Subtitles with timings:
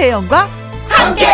[0.00, 0.48] 김혜영과
[0.88, 1.26] 함께.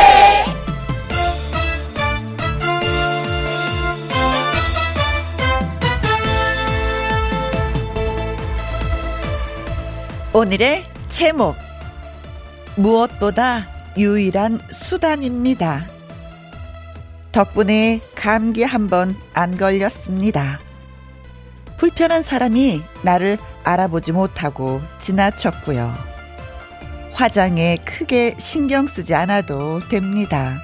[10.33, 11.57] 오늘의 제목
[12.77, 15.87] 무엇보다 유일한 수단입니다.
[17.33, 20.59] 덕분에 감기 한 번 안 걸렸습니다.
[21.79, 26.16] 불편한 사람이 나를 알아보지 못하고 지나쳤고요.
[27.17, 30.63] 화장에 크게 신경 쓰지 않아도 됩니다.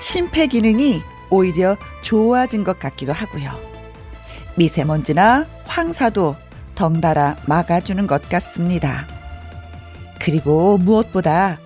[0.00, 3.56] 심폐 기능이 오히려 좋아진 것 같기도 하고요.
[4.56, 6.34] 미세먼지나 황사도
[6.74, 9.06] 덩달아 막아주는 것 같습니다.
[10.18, 11.58] 그리고 무엇보다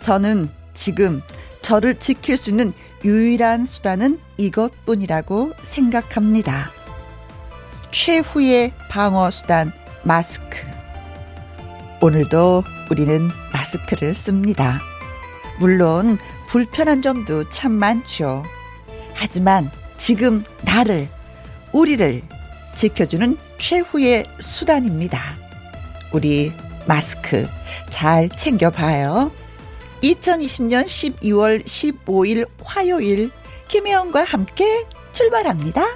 [0.00, 1.22] 저는 지금
[1.62, 2.72] 저를 지킬 수 있는
[3.04, 6.72] 유일한 수단은 이것뿐이라고 생각합니다.
[7.92, 9.70] 최후의 방어 수단
[10.02, 10.71] 마스크.
[12.04, 14.80] 오늘도 우리는 마스크를 씁니다.
[15.60, 18.42] 물론 불편한 점도 참 많죠.
[19.14, 21.08] 하지만 지금 나를,
[21.72, 22.22] 우리를
[22.74, 25.36] 지켜주는 최후의 수단입니다.
[26.12, 26.52] 우리
[26.88, 27.46] 마스크
[27.88, 29.30] 잘 챙겨봐요.
[30.02, 33.30] 2020년 12월 15일 화요일
[33.68, 35.86] 김혜영과 함께 출발합니다.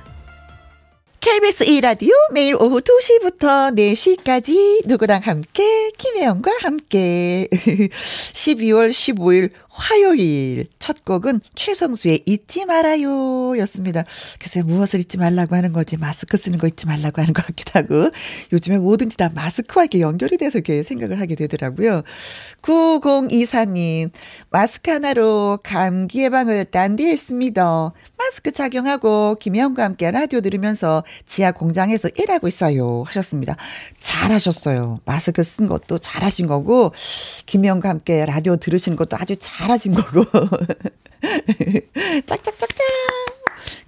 [1.26, 5.90] KBS 2라디오 매일 오후 2시부터 4시까지 누구랑 함께?
[5.98, 7.48] 김혜영과 함께.
[7.50, 14.04] 12월 15일 화요일 첫 곡은 최성수의 잊지 말아요 였습니다.
[14.38, 18.10] 글쎄 무엇을 잊지 말라고 하는 거지 마스크 쓰는 거 잊지 말라고 하는 것 같기도 하고
[18.52, 22.02] 요즘에 뭐든지 다 마스크와 이렇게 연결이 돼서 이렇게 생각을 하게 되더라고요.
[22.62, 24.10] 9024님
[24.50, 27.92] 마스크 하나로 감기 예방을 딴디했습니다.
[28.18, 33.56] 마스크 착용하고 김혜영과 함께 라디오 들으면서 지하 공장에서 일하고 있어요 하셨습니다.
[34.00, 35.00] 잘하셨어요.
[35.04, 36.92] 마스크 쓴 것도 잘하신 거고
[37.44, 40.24] 김혜영과 함께 라디오 들으시는 것도 아주 잘 잘하신 거고.
[42.26, 42.78] 짝짝짝짝.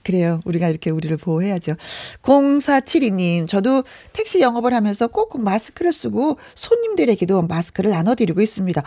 [0.03, 0.41] 그래요.
[0.45, 1.75] 우리가 이렇게 우리를 보호해야죠.
[2.23, 8.83] 0472님, 저도 택시 영업을 하면서 꼭꼭 마스크를 쓰고 손님들에게도 마스크를 나눠드리고 있습니다.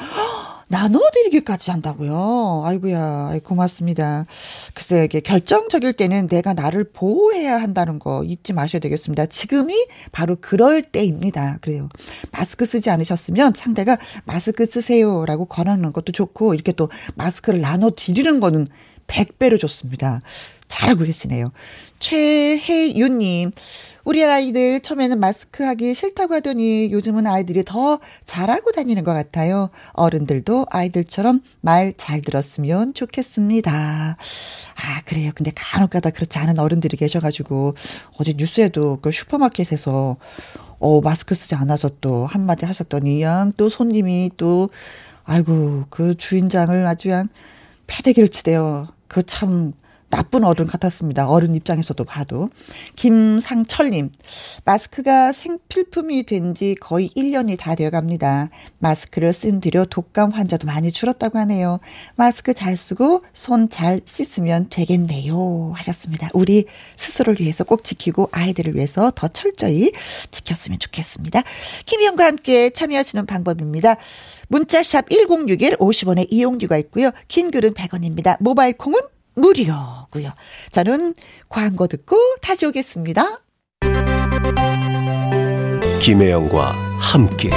[0.71, 2.63] 나눠드리기까지 한다고요?
[2.65, 4.25] 아이고야, 고맙습니다.
[4.73, 9.25] 글쎄, 이게 결정적일 때는 내가 나를 보호해야 한다는 거 잊지 마셔야 되겠습니다.
[9.25, 9.75] 지금이
[10.13, 11.57] 바로 그럴 때입니다.
[11.61, 11.89] 그래요.
[12.31, 18.67] 마스크 쓰지 않으셨으면 상대가 마스크 쓰세요라고 권하는 것도 좋고, 이렇게 또 마스크를 나눠드리는 거는
[19.07, 20.21] 100배로 좋습니다.
[20.69, 21.51] 잘하고 계시네요.
[22.01, 23.51] 최혜윤님,
[24.03, 29.69] 우리 아이들 처음에는 마스크 하기 싫다고 하더니 요즘은 아이들이 더 잘하고 다니는 것 같아요.
[29.93, 34.17] 어른들도 아이들처럼 말 잘 들었으면 좋겠습니다.
[34.17, 35.31] 아, 그래요.
[35.35, 37.75] 근데 간혹 가다 그렇지 않은 어른들이 계셔가지고
[38.17, 40.17] 어제 뉴스에도 그 슈퍼마켓에서
[40.79, 44.69] 어, 마스크 쓰지 않아서 또 한마디 하셨더니 양 또 손님이 또
[45.25, 47.29] 아이고 그 주인장을 아주 그냥
[47.87, 48.87] 패대기를 치대요.
[49.07, 49.73] 그참
[50.11, 51.27] 나쁜 어른 같았습니다.
[51.27, 52.49] 어른 입장에서도 봐도.
[52.95, 54.11] 김상철님,
[54.65, 58.49] 마스크가 생필품이 된 지 거의 1년이 다 되어 갑니다.
[58.79, 61.79] 마스크를 쓴 뒤로 독감 환자도 많이 줄었다고 하네요.
[62.15, 65.71] 마스크 잘 쓰고 손 잘 씻으면 되겠네요.
[65.75, 66.27] 하셨습니다.
[66.33, 66.65] 우리
[66.97, 69.91] 스스로를 위해서 꼭 지키고 아이들을 위해서 더 철저히
[70.31, 71.41] 지켰으면 좋겠습니다.
[71.85, 73.95] 김희영과 함께 참여하시는 방법입니다.
[74.49, 77.11] 문자샵 1061 50원의 이용료가 있고요.
[77.29, 78.35] 긴 글은 100원입니다.
[78.41, 78.99] 모바일 콩은
[79.35, 80.31] 무료고요.
[80.71, 81.15] 저는
[81.49, 83.41] 광고 듣고 다시 오겠습니다.
[86.01, 87.51] 김혜영과 함께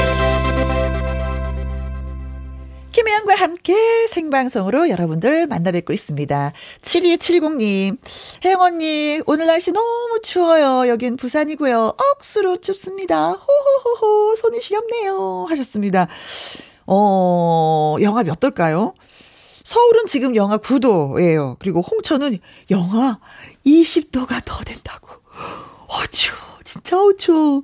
[2.93, 6.53] 김혜영과 함께 생방송으로 여러분들 만나 뵙고 있습니다.
[6.83, 7.99] 7270님,
[8.45, 10.89] 혜영 언니, 오늘 날씨 너무 추워요.
[10.89, 11.95] 여긴 부산이고요.
[12.17, 13.33] 억수로 춥습니다.
[13.33, 15.47] 호호호호, 손이 시렵네요.
[15.49, 16.07] 하셨습니다.
[16.87, 18.95] 어, 영하 몇 도일까요?
[19.65, 21.57] 서울은 지금 영하 9도예요.
[21.59, 22.39] 그리고 홍천은
[22.71, 23.19] 영하
[23.67, 25.09] 20도가 더 된다고.
[25.89, 26.35] 어쭈,
[26.65, 27.63] 진짜 어쭈.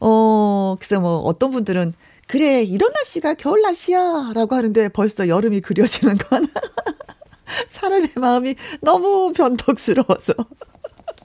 [0.00, 1.94] 어, 글쎄 뭐 어떤 분들은
[2.28, 4.32] 그래, 이런 날씨가 겨울 날씨야.
[4.34, 6.48] 라고 하는데 벌써 여름이 그려지는 건
[7.70, 10.32] 사람의 마음이 너무 변덕스러워서.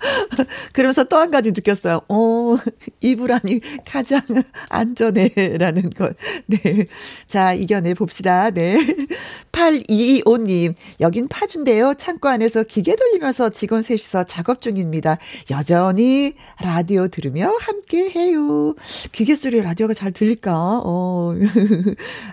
[0.74, 2.01] 그러면서 또 한 가지 느꼈어요.
[2.09, 2.57] 어,
[3.00, 4.21] 이불 안이 가장
[4.69, 6.15] 안전해라는 걸.
[6.48, 6.88] 네.
[7.27, 8.50] 자, 이겨내 봅시다.
[8.50, 8.75] 네.
[9.51, 11.94] 8225님, 여긴 파주인데요.
[11.94, 15.18] 창고 안에서 기계 돌리면서 직원 셋이서 작업 중입니다.
[15.51, 18.74] 여전히 라디오 들으며 함께 해요.
[19.12, 20.81] 기계 소리 라디오가 잘 들릴까?
[20.83, 21.36] 어.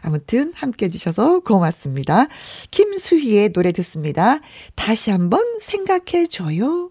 [0.02, 2.26] 아무튼 함께 해주셔서 고맙습니다.
[2.70, 4.40] 김수희의 노래 듣습니다.
[4.74, 6.90] 다시 한번 생각해줘요.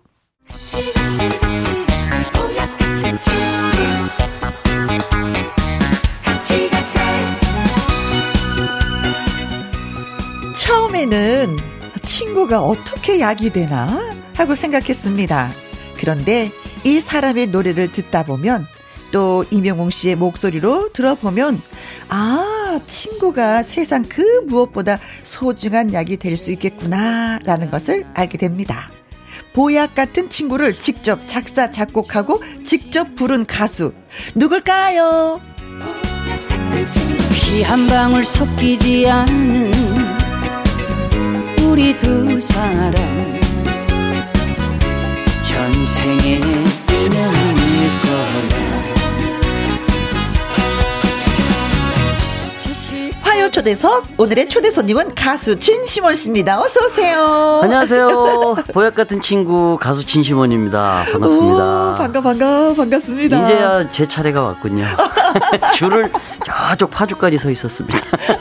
[10.53, 11.57] 처음에는
[12.03, 15.51] 친구가 어떻게 약이 되나 하고 생각했습니다.
[15.97, 16.51] 그런데
[16.83, 18.65] 이 사람의 노래를 듣다 보면
[19.11, 21.61] 또 이명웅 씨의 목소리로 들어보면
[22.09, 28.91] 아 친구가 세상 그 무엇보다 소중한 약이 될 수 있겠구나라는 것을 알게 됩니다.
[29.57, 33.91] 보약 같은 친구를 직접 작사 작곡하고 직접 부른 가수
[34.35, 35.41] 누굴까요?
[37.33, 39.71] 피 한 방울 섞이지 않은
[41.63, 43.39] 우리 두 사람
[45.41, 46.35] 전생의
[46.91, 47.36] 인연
[53.57, 56.61] 초대석 오늘의 초대 손님은 가수 진심원 씨입니다.
[56.61, 57.61] 어서 오세요.
[57.63, 58.55] 안녕하세요.
[58.71, 61.05] 보약 같은 친구 가수 진심원입니다.
[61.11, 61.93] 반갑습니다.
[61.93, 63.43] 오, 반가 반가 반갑습니다.
[63.45, 64.85] 이제야 제 차례가 왔군요.
[65.73, 66.11] 줄을
[66.45, 67.97] 저쪽 파주까지 서 있었습니다.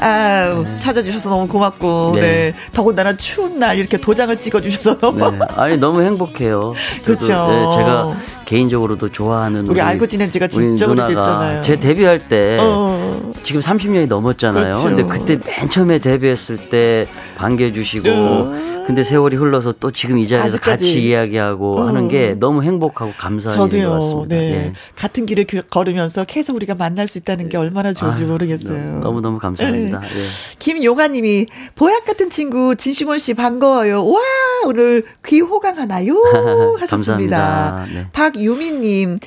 [0.00, 0.78] 아, 네.
[0.80, 2.20] 찾아주셔서 너무 고맙고, 네.
[2.20, 2.54] 네.
[2.72, 5.30] 더군다나 추운 날 이렇게 도장을 찍어주셔서 너무.
[5.30, 5.38] 네.
[5.56, 6.74] 아니, 너무 행복해요.
[7.04, 7.26] 그렇죠.
[7.28, 8.14] 네, 제가
[8.52, 11.62] 개인적으로도 좋아하는 우리, 우리 알고 지낸 지가 진짜 오래됐잖아요.
[11.62, 13.30] 제 데뷔할 때 어.
[13.42, 14.74] 지금 30년이 넘었잖아요.
[14.74, 14.82] 그렇죠.
[14.82, 17.06] 근데 그때 맨 처음에 데뷔했을 때
[17.36, 18.72] 반겨 주시고 어.
[18.86, 20.84] 근데 세월이 흘러서 또 지금 이 자리에서 아직까지.
[20.84, 21.86] 같이 이야기하고 어.
[21.86, 24.36] 하는 게 너무 행복하고 감사한 일인 것 같습니다.
[24.36, 24.50] 네.
[24.50, 24.72] 네.
[24.96, 29.00] 같은 길을 걸으면서 계속 우리가 만날 수 있다는 게 얼마나 좋은지 아, 모르겠어요.
[29.00, 30.00] 너무 너무 감사합니다.
[30.00, 30.06] 네.
[30.08, 30.14] 네.
[30.58, 34.04] 김용아님이 보약 같은 친구 진심원 씨 반가워요.
[34.04, 34.20] 와
[34.64, 36.14] 오늘 귀 호강하나요?
[36.80, 37.86] 하셨습니다.
[37.92, 38.06] 네.
[38.12, 39.18] 박유미님.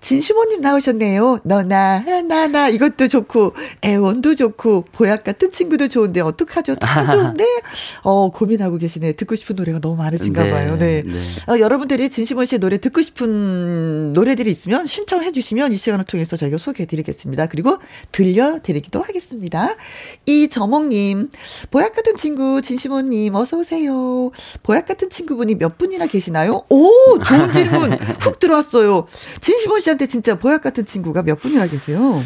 [0.00, 1.40] 진심원님 나오셨네요.
[1.44, 3.54] 너나 나나 이것도 좋고
[3.84, 6.76] 애원도 좋고 보약 같은 친구도 좋은데 어떡하죠?
[6.76, 7.44] 다 좋은데
[8.02, 9.12] 어 고민하고 계시네.
[9.12, 10.76] 듣고 싶은 노래가 너무 많으신가 네, 봐요.
[10.78, 11.02] 네.
[11.04, 11.20] 네.
[11.52, 16.56] 어, 여러분들이 진심원 씨의 노래 듣고 싶은 노래들이 있으면 신청해 주시면 이 시간을 통해서 저희가
[16.58, 17.46] 소개해 드리겠습니다.
[17.46, 17.78] 그리고
[18.10, 19.76] 들려 드리기도 하겠습니다.
[20.26, 21.30] 이저몽님
[21.70, 24.30] 보약 같은 친구 진심원님 어서 오세요.
[24.62, 26.62] 보약 같은 친구분이 몇 분이나 계시나요?
[26.70, 26.90] 오
[27.26, 29.06] 좋은 질문 훅 들어왔어요.
[29.40, 32.20] 진심원 씨 씨한테 진짜 보약 같은 친구가 몇 분이나 계세요?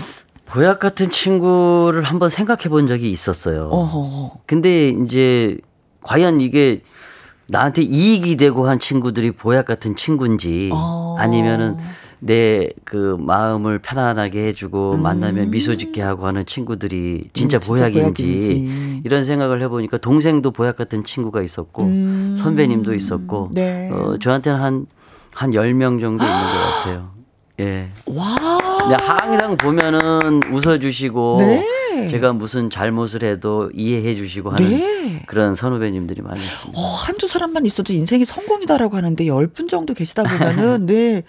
[0.47, 3.69] 보약 같은 친구를 한번 생각해 본 적이 있었어요.
[3.71, 4.41] 어허.
[4.47, 5.57] 근데 이제
[6.03, 6.83] 과연 이게
[7.49, 11.17] 나한테 이익이 되고 한 친구들이 보약 같은 친구인지 어.
[11.19, 11.77] 아니면은
[12.21, 15.03] 내 그 마음을 편안하게 해주고 음.
[15.03, 20.51] 만나면 미소 짓게 하고 하는 친구들이 진짜, 음, 진짜 보약인지, 보약인지, 이런 생각을 해보니까 동생도
[20.53, 22.35] 보약 같은 친구가 있었고 음.
[22.39, 23.91] 선배님도 있었고 네.
[23.91, 24.87] 어, 저한테는 한
[25.35, 27.11] 한 10명 정도 있는 것 같아요.
[27.61, 27.89] 예.
[28.06, 28.37] 와.
[29.01, 32.09] 항상 보면은 웃어주시고 네.
[32.09, 35.23] 제가 무슨 잘못을 해도 이해해 주시고 하는 네.
[35.27, 36.79] 그런 선후배님들이 많이 있습니다.
[36.79, 41.23] 어, 한두 사람만 있어도 인생이 성공이다라고 하는데 열 분 정도 계시다 보면은 네.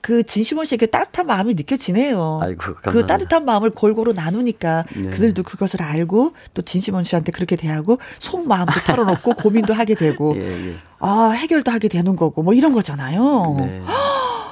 [0.00, 2.38] 그 진심원 씨에게 따뜻한 마음이 느껴지네요.
[2.42, 2.90] 아이고, 감사합니다.
[2.92, 5.10] 그 따뜻한 마음을 골고루 나누니까 네.
[5.10, 10.68] 그들도 그것을 알고 또 진심원 씨한테 그렇게 대하고 속 마음도 털어놓고 고민도 하게 되고 예,
[10.70, 10.74] 예.
[11.00, 13.56] 아 해결도 하게 되는 거고 뭐 이런 거잖아요.
[13.58, 13.82] 네.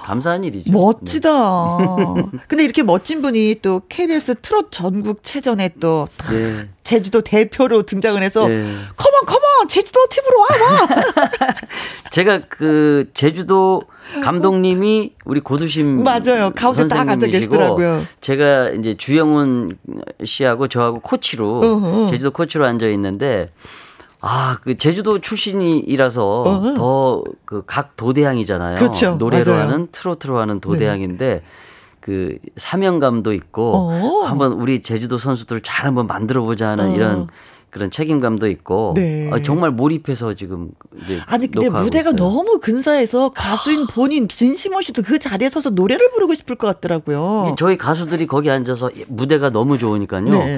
[0.04, 0.72] 감사한 일이죠.
[0.72, 1.78] 멋지다.
[2.16, 2.22] 네.
[2.48, 6.68] 근데 이렇게 멋진 분이 또 KBS 트롯 전국 체전에 또 네.
[6.82, 8.54] 제주도 대표로 등장을 해서 네.
[8.96, 11.30] 컴온 컴온 제주도 팀으로 와 와.
[12.10, 13.82] 제가 그 제주도
[14.24, 16.50] 감독님이 우리 고두심 맞아요.
[16.54, 18.02] 가운데 딱 앉아 계시더라고요.
[18.20, 19.78] 제가 이제 주영훈
[20.24, 22.10] 씨하고 저하고 코치로 어허.
[22.10, 23.48] 제주도 코치로 앉아 있는데
[24.20, 26.74] 아, 그 제주도 출신이라서 어.
[26.74, 28.76] 더그 각 도대항이잖아요.
[28.76, 29.16] 그렇죠.
[29.16, 29.64] 노래로 맞아요.
[29.64, 31.42] 하는 트로트로 하는 도대항인데 네.
[32.00, 34.24] 그 사명감도 있고 어.
[34.24, 36.94] 한번 우리 제주도 선수들 잘 한번 만들어 보자 하는 어.
[36.94, 37.26] 이런
[37.70, 39.30] 그런 책임감도 있고 네.
[39.30, 40.70] 어, 정말 몰입해서 지금
[41.04, 42.16] 이제 아니 근데 무대가 있어요.
[42.16, 47.54] 너무 근사해서 가수인 본인 진심원 씨도 그 자리에 서서 노래를 부르고 싶을 것 같더라고요.
[47.58, 50.22] 저희 가수들이 거기 앉아서 무대가 너무 좋으니까요.
[50.24, 50.56] 네.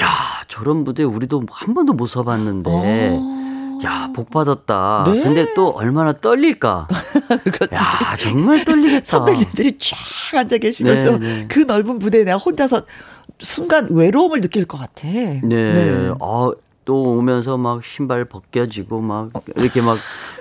[0.00, 0.08] 야
[0.48, 2.70] 저런 무대 우리도 한 번도 못 서봤는데.
[2.72, 3.36] 어.
[3.84, 5.04] 야, 복 받았다.
[5.06, 5.22] 네.
[5.22, 6.88] 근데 또 얼마나 떨릴까?
[7.74, 9.04] 야, 정말 떨리겠다.
[9.04, 11.46] 선배님들이 쫙 앉아 계시면서 네, 네.
[11.46, 12.82] 그 넓은 무대에 내가 혼자서
[13.38, 15.06] 순간 외로움을 느낄 것 같아.
[15.08, 15.40] 네.
[15.42, 16.10] 네.
[16.20, 16.50] 아,
[16.84, 19.96] 또 오면서 막 신발 벗겨지고 막 이렇게 막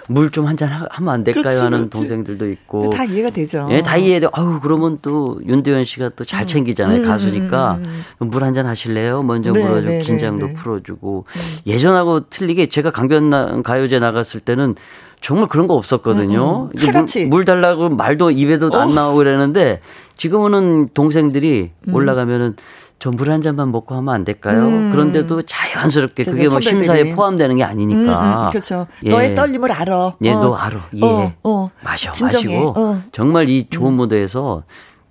[0.08, 1.98] 물 좀 한 잔 하면 안 될까요 그렇지, 하는 그렇지.
[1.98, 3.68] 동생들도 있고 다 이해가 되죠.
[3.72, 4.28] 예, 다 이해돼.
[4.34, 8.30] 아유 그러면 또 윤도현 씨가 또 잘 챙기잖아요 음, 가수니까 음, 음, 음.
[8.30, 9.24] 물한 잔 하실래요?
[9.24, 11.42] 먼저 네, 물어주고 네, 네, 긴장도 네, 풀어주고 음.
[11.66, 14.76] 예전하고 틀리게 제가 강변 가요제 나갔을 때는
[15.22, 16.70] 정말 그런 거 없었거든요.
[16.72, 18.78] 음, 물, 물, 달라고 말도 입에도 어.
[18.78, 19.80] 안 나오고 그러는데
[20.18, 22.56] 지금은 동생들이 올라가면은
[23.00, 24.66] 저 물 한 잔만 먹고 하면 안 될까요?
[24.68, 24.90] 음.
[24.92, 28.00] 그런데도 자연스럽게 그게 뭐 심사에 포함되는 게 아니니까.
[28.00, 28.88] 음, 음, 그렇죠.
[29.04, 29.10] 예.
[29.10, 30.14] 너의 떨림을 알아.
[30.24, 30.40] 예, 어.
[30.40, 30.80] 너 알아.
[30.96, 31.06] 예.
[31.06, 31.70] 어, 어.
[31.84, 32.46] 마셔, 진정해.
[32.46, 33.02] 마시고 어.
[33.12, 33.98] 정말 이 좋은 음.
[33.98, 34.64] 무대에서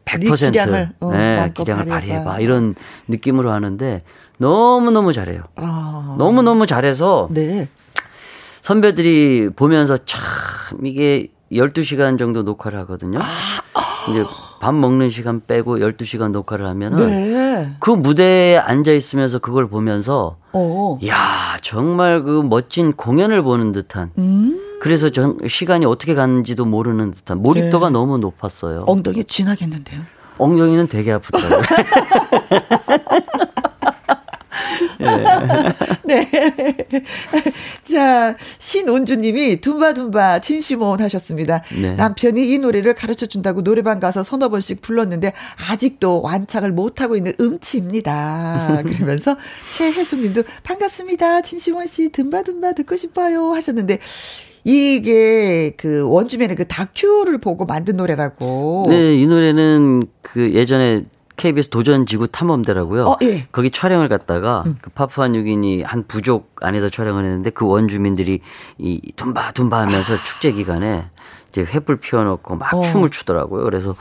[0.07, 2.41] 100% 기량을, 어, 네, 기량을 발휘해봐.
[2.41, 2.75] 이런
[3.09, 4.03] 느낌으로 하는데
[4.39, 5.43] 너무 너무 잘해요.
[5.57, 6.17] 아.
[6.19, 7.69] 너무 너무 잘해서 네.
[8.63, 10.21] 선배들이 보면서 참
[10.85, 13.19] 이게 12시간 정도 녹화를 하거든요.
[13.21, 13.31] 아.
[14.11, 14.23] 이제
[14.65, 17.71] 밥 먹는 시간 빼고 12시간 녹화를 하면은 네.
[17.81, 20.99] 그 무대에 앉아 있으면서 그걸 보면서 어.
[21.07, 24.79] 야, 정말 그 멋진 공연을 보는 듯한 음.
[24.81, 27.93] 그래서 전 시간이 어떻게 갔는지도 모르는 듯한 몰입도가 네.
[27.93, 28.85] 너무 높았어요.
[28.87, 30.01] 엉덩이 진하겠는데요.
[30.39, 31.61] 엉덩이는 되게 아프더라고요.
[36.05, 36.29] 네.
[37.83, 41.63] 자, 신온주님이 둠바둠바 진시몬 하셨습니다.
[41.81, 41.95] 네.
[41.95, 45.33] 남편이 이 노래를 가르쳐 준다고 노래방 가서 서너 번씩 불렀는데
[45.69, 48.83] 아직도 완창을 못하고 있는 음치입니다.
[48.87, 49.37] 그러면서
[49.77, 51.43] 최혜숙님도 반갑습니다.
[51.43, 53.99] 진시몬 씨 둠바둠바 듣고 싶어요 하셨는데
[54.67, 58.87] 이게 그 원주민의 그 다큐를 보고 만든 노래라고.
[58.89, 61.03] 네, 이 노래는 그 예전에
[61.37, 63.05] KBS 도전 지구 탐험대라고요.
[63.05, 63.47] 어, 예.
[63.51, 64.77] 거기 촬영을 갔다가 음.
[64.81, 68.41] 그 파푸아 뉴기니 한 부족 안에서 촬영을 했는데 그 원주민들이
[68.79, 70.19] 이 둠바 둠바 하면서 아.
[70.19, 71.05] 축제 기간에
[71.55, 72.83] 이제 횃불 피워놓고 막 어.
[72.83, 73.63] 춤을 추더라고요.
[73.63, 73.95] 그래서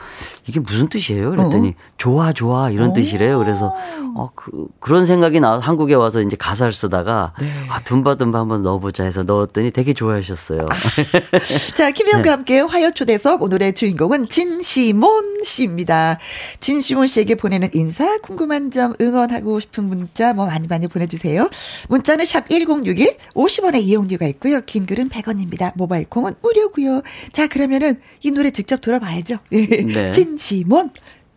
[0.46, 1.30] 이게 무슨 뜻이에요?
[1.30, 1.72] 그랬더니 어.
[1.96, 2.92] 좋아 좋아 이런 어.
[2.92, 3.38] 뜻이래요.
[3.38, 3.72] 그래서
[4.16, 7.46] 어 그, 그런 생각이 나 한국에 와서 이제 가사를 쓰다가 네.
[7.70, 10.60] 아 둠바 둠바 한번 넣어보자 해서 넣었더니 되게 좋아하셨어요.
[10.60, 10.74] 아.
[11.76, 12.30] 자 김영과 네.
[12.30, 16.18] 함께 화요 초대석 오늘의 주인공은 진시몬 씨입니다.
[16.58, 21.48] 진시몬 씨에게 보내는 인사 궁금한 점 응원하고 싶은 문자 뭐 많이 많이 보내주세요.
[21.88, 24.60] 문자는 샵 #1061 50원의 이용료가 있고요.
[24.62, 25.72] 긴 글은 100원입니다.
[25.76, 27.02] 모바일 콩은 무료고요.
[27.32, 29.36] 자 자, 그러면은 이 노래 직접 들어봐야죠.
[29.50, 30.10] 네.
[30.10, 30.90] 진시몬,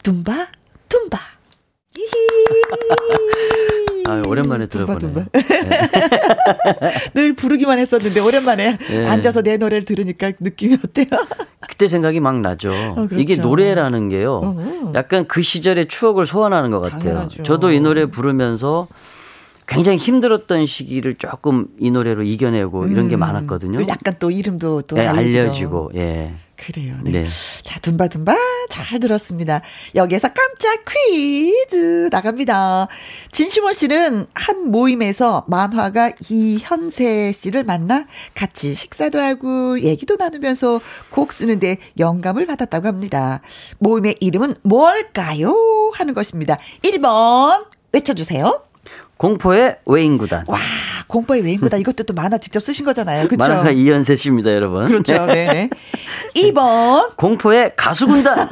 [0.03, 0.47] 둠바,
[0.87, 1.19] 둠바.
[4.07, 5.13] 아, 오랜만에 들어보네.
[5.13, 5.25] 네.
[7.13, 9.05] 늘 부르기만 했었는데 오랜만에 네.
[9.05, 11.07] 앉아서 내 노래를 들으니까 느낌이 어때요?
[11.77, 12.72] 그때 생각이 막 나죠.
[12.72, 13.15] 어, 그렇죠.
[13.19, 14.34] 이게 노래라는 게요.
[14.43, 14.93] 어허.
[14.96, 17.00] 약간 그 시절의 추억을 소환하는 것 같아요.
[17.01, 17.43] 당연하죠.
[17.43, 18.88] 저도 이 노래 부르면서
[19.67, 23.19] 굉장히 힘들었던 시기를 조금 이 노래로 이겨내고 음, 이런 게 음.
[23.19, 23.77] 많았거든요.
[23.77, 26.34] 또 약간 또 이름도 또 네, 알려지고 예.
[26.57, 26.95] 그래요.
[27.03, 27.11] 네.
[27.11, 27.27] 네.
[27.63, 28.35] 자, 둠바둠바
[28.69, 29.61] 잘 들었습니다.
[29.95, 32.87] 여기에서 깜짝 퀴즈 나갑니다.
[33.31, 41.77] 진심원 씨는 한 모임에서 만화가 이현세 씨를 만나 같이 식사도 하고 얘기도 나누면서 곡 쓰는데
[41.99, 43.41] 영감을 받았다고 합니다.
[43.77, 45.91] 모임의 이름은 뭘까요?
[45.93, 46.57] 하는 것입니다.
[46.83, 48.66] 1번 외쳐주세요.
[49.17, 50.45] 공포의 외인구단.
[50.47, 50.59] 와,
[51.07, 51.79] 공포의 외인구단.
[51.79, 53.27] 이것도 또 만화 직접 쓰신 거잖아요.
[53.27, 53.50] 그렇죠?
[53.50, 54.86] 만화가 이현세 씨입니다, 여러분.
[54.88, 55.25] 그렇죠.
[55.25, 55.69] 네, 네.
[56.36, 57.15] 2번.
[57.17, 58.47] 공포의 가수군단.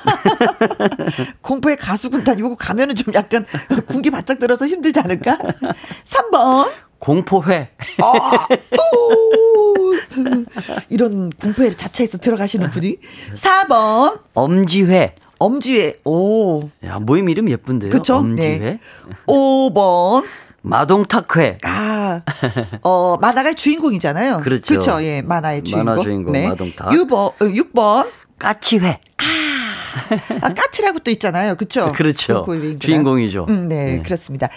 [1.41, 2.39] 공포의 가수군단.
[2.39, 3.45] 이거 가면은 좀 약간
[3.87, 5.37] 군기 바짝 들어서 힘들지 않을까?
[6.05, 6.71] 3번.
[6.97, 7.69] 공포회.
[8.01, 8.47] 아,
[10.89, 12.97] 이런 공포회 자체에서 들어가시는 분이.
[13.33, 14.19] 4번.
[14.33, 15.09] 엄지회.
[15.37, 15.95] 엄지회.
[16.05, 16.69] 오.
[16.85, 17.91] 야, 모임 이름 예쁜데요.
[17.91, 18.15] 그쵸?
[18.15, 18.57] 엄지회.
[18.57, 18.79] 네.
[19.27, 20.23] 5번.
[20.65, 21.59] 마동탁회.
[21.63, 22.21] 아,
[22.81, 24.41] 어, 만화의 주인공이잖아요.
[24.43, 24.67] 그렇죠.
[24.67, 25.03] 그렇죠.
[25.03, 25.85] 예, 만화의 주인공.
[25.85, 26.49] 만화 주인공 네.
[26.49, 26.89] 마동탁.
[26.89, 28.09] 6번, 6번.
[28.37, 28.99] 까치회.
[29.17, 29.25] 아,
[30.41, 31.55] 아 까치라고 또 있잖아요.
[31.57, 31.93] 그렇죠.
[31.93, 32.45] 그렇죠.
[32.79, 33.45] 주인공이죠.
[33.47, 34.49] 음, 네, 네, 그렇습니다.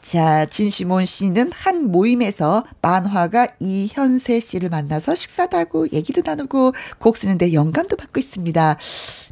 [0.00, 7.52] 자, 진시몬 씨는 한 모임에서 만화가 이현세 씨를 만나서 식사도 하고 얘기도 나누고 곡 쓰는데
[7.52, 8.78] 영감도 받고 있습니다.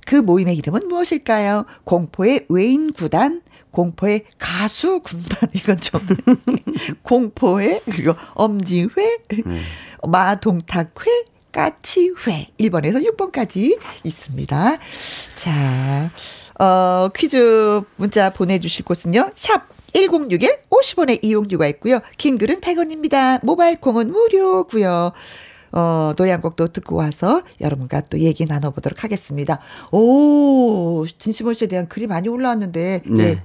[0.06, 1.64] 그 모임의 이름은 무엇일까요?
[1.84, 3.42] 공포의 외인 구단,
[3.76, 6.00] 공포의 가수 군단 이건 좀
[7.04, 9.62] 공포의 그리고 엄지회, 음.
[10.02, 14.78] 마동탁회, 까치회 1번에서 6번까지 있습니다.
[15.34, 16.10] 자,
[16.58, 19.30] 어, 퀴즈 문자 보내 주실 곳은요.
[19.34, 22.00] 샵 1061, 50원의 이용료가 있고요.
[22.16, 23.44] 긴 글은 100원입니다.
[23.44, 25.12] 모바일 콩은 무료고요.
[25.72, 29.60] 어, 노래 한 곡도 듣고 와서 여러분과 또 얘기 나눠보도록 하겠습니다.
[29.92, 33.34] 오, 진시몬 씨에 대한 글이 많이 올라왔는데, 네.
[33.34, 33.42] 네.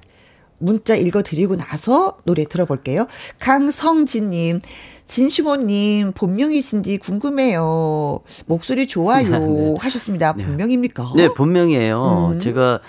[0.62, 3.08] 문자 읽어드리고 나서 노래 들어볼게요.
[3.40, 4.62] 강성진님,
[5.08, 8.22] 진시모님 본명이신지 궁금해요.
[8.46, 9.76] 목소리 좋아요 네.
[9.80, 10.34] 하셨습니다.
[10.38, 10.46] 네.
[10.46, 11.12] 본명입니까?
[11.16, 12.32] 네, 본명이에요.
[12.34, 12.40] 음.
[12.40, 12.80] 제가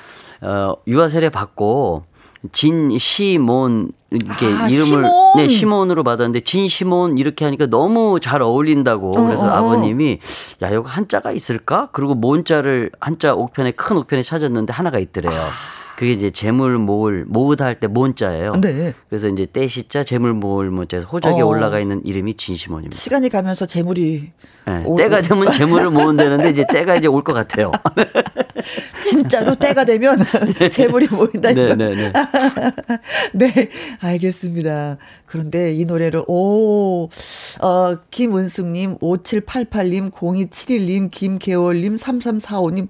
[0.42, 2.02] 어, 유아 세례 받고
[2.52, 5.10] 진시몬 이렇게 아, 이름을 시몬.
[5.36, 9.50] 네 시몬으로 받았는데 진시몬 이렇게 하니까 너무 잘 어울린다고 어, 그래서 어, 어.
[9.50, 10.18] 아버님이
[10.62, 11.88] 야 이거 한자가 있을까?
[11.92, 15.32] 그리고 모자를 한자 옥편에 큰 옥편에 찾았는데 하나가 있더래요.
[15.40, 15.50] 아.
[16.02, 18.54] 그게 이제 재물 모을 모으다 할때 모자예요.
[18.60, 18.92] 네.
[19.08, 21.46] 그래서 이제 떼시자 재물 모을 모자에서 호적에 어.
[21.46, 22.96] 올라가 있는 이름이 진시몬입니다.
[22.96, 24.32] 시간이 가면서 재물이
[24.66, 27.70] 네, 때가 되면 재물을 모은다는데 이제 때가 이제 올 것 같아요.
[29.00, 30.18] 진짜로 때가 되면
[30.72, 31.52] 재물이 모인다.
[31.52, 32.12] 네, 네, 네.
[33.32, 33.68] 네,
[34.00, 34.96] 알겠습니다.
[35.26, 37.04] 그런데 이 노래를 오,
[37.60, 42.88] 어, 김은숙님, 5788님, 0271님, 김계월님, 3345님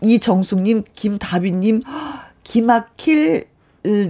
[0.00, 1.82] 이정숙님, 김다비님,
[2.44, 3.46] 기막힐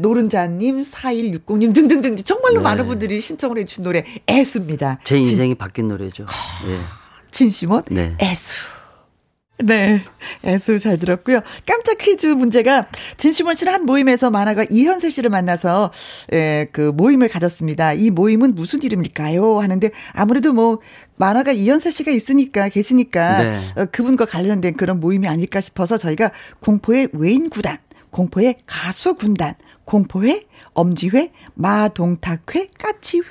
[0.01, 2.61] 노른자님, 4160님 등등등 정말로 네.
[2.61, 5.01] 많은 분들이 신청을 해주신 노래 애수입니다.
[5.05, 6.27] 제 인생이 진, 바뀐 노래죠.
[6.69, 6.79] 예.
[7.33, 8.17] 진심원 네.
[8.21, 8.55] 애수.
[9.59, 10.03] 네.
[10.45, 11.41] 애수 잘 들었고요.
[11.67, 12.87] 깜짝 퀴즈 문제가
[13.17, 15.93] 진심원 씨는 한 모임에서 만화가 이현세 씨를 만나서
[16.33, 17.93] 예, 그 모임을 가졌습니다.
[17.93, 19.61] 이 모임은 무슨 이름일까요?
[19.61, 20.81] 하는데 아무래도 뭐
[21.17, 23.59] 만화가 이현세 씨가 있으니까 계시니까 네.
[23.77, 27.79] 어, 그분과 관련된 그런 모임이 아닐까 싶어서 저희가 공포의 외인 구단,
[28.15, 29.55] 공포의 가수 군단,
[29.85, 33.25] 공포회, 엄지회, 마동탁회, 까치회,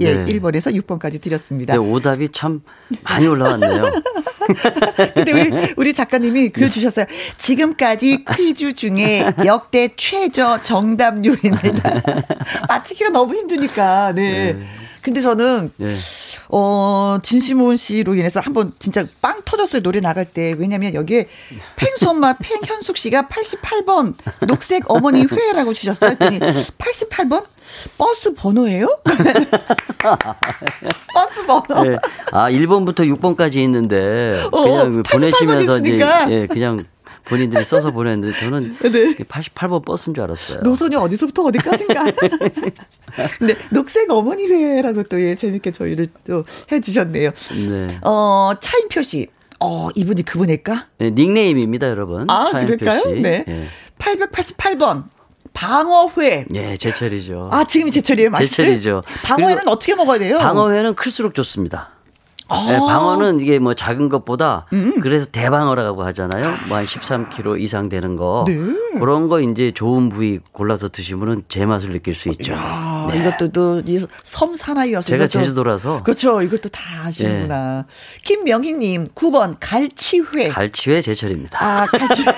[0.00, 0.24] 예, 네.
[0.26, 1.72] 1번에서 6번까지 드렸습니다.
[1.72, 2.62] 네, 오답이 참
[3.02, 3.82] 많이 올라왔네요.
[5.12, 7.06] 근데 우리, 우리 작가님이 글 주셨어요.
[7.36, 12.02] 지금까지 퀴즈 중에 역대 최저 정답률입니다.
[12.68, 14.52] 맞히기가 너무 힘드니까, 네.
[14.52, 14.60] 네.
[15.02, 15.94] 근데 저는, 네.
[16.50, 19.82] 어, 진시몬 씨로 인해서 한번 진짜 빵 터졌어요.
[19.82, 20.54] 노래 나갈 때.
[20.58, 21.28] 왜냐면 여기에
[21.76, 24.14] 팽수 엄마 팽현숙 씨가 88번
[24.46, 26.10] 녹색 어머니 회라고 주셨어요.
[26.12, 27.44] 했더니 88번?
[27.98, 28.98] 버스 번호예요?
[31.14, 31.82] 버스 번호.
[31.84, 31.96] 네.
[32.32, 36.00] 아, 1번부터 6번까지 있는데 그냥 어, 보내시면서 이제
[36.30, 36.84] 예, 그냥
[37.28, 39.14] 본인들이 써서 보냈는데 저는 네.
[39.16, 40.60] 88번 버스인 줄 알았어요.
[40.62, 42.04] 노선이 어디서부터 어디까지인가.
[43.38, 47.30] 근데 녹색 어머니회라고 또 예, 재밌게 저희를 또 해주셨네요.
[47.68, 47.98] 네.
[48.02, 49.28] 어, 차인표 씨.
[49.60, 50.86] 어, 이분이 그분일까?
[50.98, 52.26] 네, 닉네임입니다, 여러분.
[52.30, 53.00] 아, 그럴까요?
[53.00, 53.20] 씨.
[53.20, 53.44] 네.
[53.46, 53.64] 네.
[53.98, 55.04] 888번.
[55.52, 56.46] 방어회.
[56.54, 57.48] 예, 제철이죠.
[57.50, 58.30] 아, 지금이 제철이에요?
[58.30, 58.66] 맛있어요?
[58.68, 59.02] 제철이죠.
[59.24, 60.38] 방어회는 어떻게 먹어야 돼요?
[60.38, 61.90] 방어회는 클수록 좋습니다.
[62.50, 65.00] 네, 방어는 이게 뭐 작은 것보다 음.
[65.00, 66.54] 그래서 대방어라고 하잖아요.
[66.68, 68.44] 뭐 한 13kg 이상 되는 거.
[68.46, 68.54] 네.
[68.98, 72.52] 그런 거 이제 좋은 부위 골라서 드시면은 제 맛을 느낄 수 있죠.
[72.54, 73.20] 야, 네.
[73.20, 73.82] 이것도 또
[74.24, 76.40] 섬 사나이여서 제가 이것도, 제주도라서 그렇죠.
[76.42, 77.82] 이것도 다 아시는구나.
[77.82, 77.84] 네.
[78.24, 80.48] 김명희 님 9번 갈치회.
[80.48, 81.58] 갈치회 제철입니다.
[81.62, 82.24] 아, 갈치.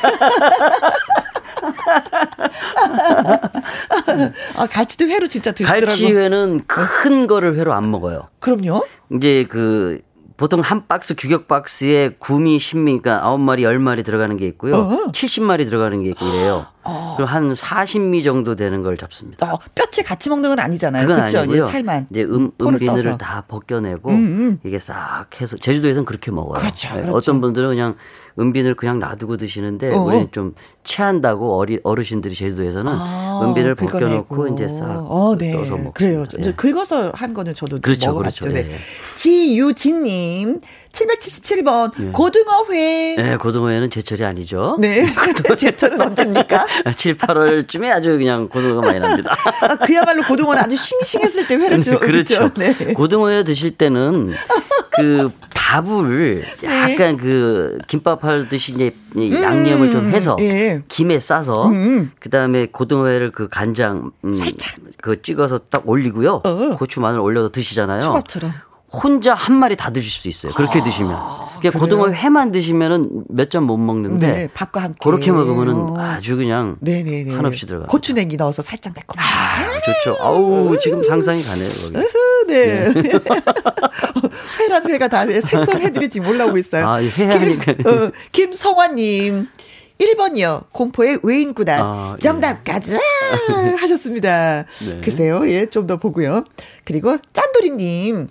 [4.57, 5.87] 아, 갈치도 회로 진짜 드시더라고요.
[5.87, 8.29] 갈치회는 큰 거를 회로 안 먹어요.
[8.39, 8.85] 그럼요.
[9.13, 10.01] 이제 그
[10.37, 14.75] 보통 한 박스 규격 박스에 구미, 신미, 그러니까 9마리, 10마리 들어가는 게 있고요.
[14.75, 15.13] 어.
[15.13, 16.67] 70마리 들어가는 게 있고 이래요.
[16.91, 17.15] 어.
[17.17, 19.53] 그럼 한 40미 정도 되는 걸 잡습니다.
[19.55, 21.07] 어, 뼈채 같이 먹는 건 아니잖아요.
[21.07, 21.39] 그건 그렇죠?
[21.41, 21.69] 아니고요.
[21.69, 22.07] 살만.
[22.11, 24.61] 이제 음, 음비늘을 다 벗겨내고 음, 음.
[24.65, 26.55] 이게 싹 해서 제주도에서는 그렇게 먹어요.
[26.55, 27.17] 그렇죠, 네, 그렇죠.
[27.17, 27.97] 어떤 분들은 그냥
[28.39, 30.01] 은빈을 그냥 놔두고 드시는데 어.
[30.03, 35.53] 우리는 좀 체한다고 어리 어르신들이 제주도에서는 아, 은빈을 벗겨놓고 이제 싹 어, 네.
[35.53, 36.25] 떠서 먹 그래요.
[36.45, 36.53] 예.
[36.53, 38.45] 긁어서 한 거는 저도 그렇죠, 먹어봤죠.
[38.45, 38.63] 그렇죠.
[38.63, 38.73] 네.
[38.73, 38.77] 예.
[39.15, 40.61] 지유진님
[40.93, 42.11] 777번 예.
[42.13, 43.17] 고등어회.
[43.17, 44.77] 네, 고등어회는 제철이 아니죠.
[44.81, 45.05] 네,
[45.57, 46.67] 제철은 언제입니까?
[46.97, 49.37] 7, 8월쯤에 아주 그냥 고등어가 많이 납니다.
[49.63, 51.99] 아, 그야말로 고등어는 아주 싱싱했을 때 회를 줘.
[51.99, 52.53] 그렇죠.
[52.55, 52.75] 네.
[52.95, 54.33] 고등어회 드실 때는
[54.93, 56.67] 그 밥을 네.
[56.67, 57.17] 약간 네.
[57.17, 60.83] 그 김밥 하듯이 이제 양념을 음, 좀 해서 예.
[60.89, 61.75] 김에 싸서 음.
[61.75, 62.13] 음.
[62.19, 66.43] 그다음에 고등어회를 그 간장 음, 살짝 그 찍어서 딱 올리고요.
[66.45, 66.77] 어.
[66.77, 68.01] 고추 마늘 올려서 드시잖아요.
[68.03, 68.53] 초밥처럼.
[68.93, 70.53] 혼자 한 마리 다 드실 수 있어요.
[70.53, 71.19] 그렇게 아, 드시면.
[71.61, 77.35] 그냥 고등어 회만 드시면은 몇점못 먹는데 네, 밥과 함께 그렇게 먹으면은 아주 그냥 네네네.
[77.35, 77.87] 한없이 들어가.
[77.87, 79.17] 고추냉이 넣어서 살짝 매콤.
[79.19, 80.17] 아, 좋죠.
[80.21, 81.69] 아우 지금 상상이 가네요.
[81.69, 81.93] 거기.
[82.49, 82.93] 네.
[82.93, 83.03] 네.
[84.61, 86.89] 회란 회가 다 생선 회들이 지금 올라오고 있어요.
[86.89, 87.73] 아, 회하니까.
[87.75, 89.47] 김, 어, 김성환님.
[90.01, 90.65] 1번이요.
[90.73, 91.81] 공포의 외인구단.
[91.85, 92.21] 아, 예.
[92.23, 92.99] 정답 가자!
[93.79, 94.65] 하셨습니다.
[94.87, 95.01] 네.
[95.05, 95.47] 글쎄요.
[95.51, 96.45] 예, 좀 더 보고요.
[96.85, 98.29] 그리고 짠돌이님.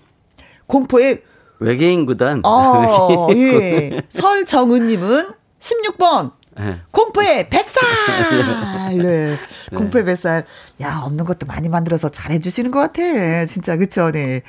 [0.70, 1.24] 공포의
[1.60, 2.42] 외계인 구단.
[2.46, 4.02] 어, 예.
[4.08, 6.32] 설정은님은 16번.
[6.58, 6.80] 네.
[6.92, 7.84] 공포의 뱃살!
[8.98, 9.04] 네.
[9.04, 9.38] 네.
[9.76, 10.46] 공포의 뱃살.
[10.82, 13.46] 야, 없는 것도 많이 만들어서 잘해주시는 것 같아.
[13.46, 14.44] 진짜, 그쵸, 네.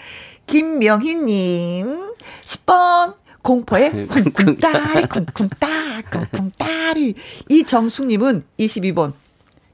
[0.46, 3.14] 김명희님, 10번.
[3.42, 5.66] 공포의 쿵쿵따리, 쿵쿵따,
[6.10, 7.14] 쿵쿵따리.
[7.48, 9.14] 이정숙님은 22번.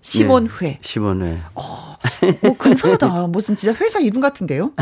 [0.06, 0.48] 시몬회.
[0.60, 1.38] 네, 시몬회.
[1.54, 3.26] 어, 어, 근사하다.
[3.32, 4.72] 무슨 진짜 회사 이름 같은데요?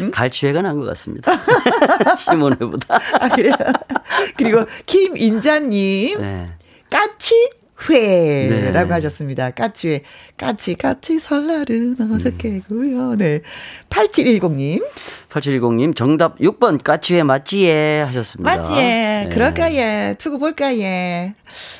[0.00, 0.10] 응?
[0.12, 1.32] 갈치회가 난 것 같습니다.
[2.30, 2.86] 시몬회보다.
[3.20, 3.54] 아, 그래요?
[4.36, 6.20] 그리고 김인자님.
[6.20, 6.52] 네.
[6.88, 7.34] 까치
[7.90, 8.94] 회라고 네.
[8.94, 9.50] 하셨습니다.
[9.50, 10.02] 까치회.
[10.36, 13.10] 까치, 까치 설날은 어저께고요.
[13.10, 13.16] 음.
[13.18, 13.40] 네.
[13.90, 14.84] 8710님.
[15.34, 18.56] 8710님, 정답 6번, 까치회 맞지예 하셨습니다.
[18.56, 18.76] 맞지예.
[18.76, 19.28] 네.
[19.32, 20.14] 그럴까예.
[20.18, 21.34] 두고 볼까예.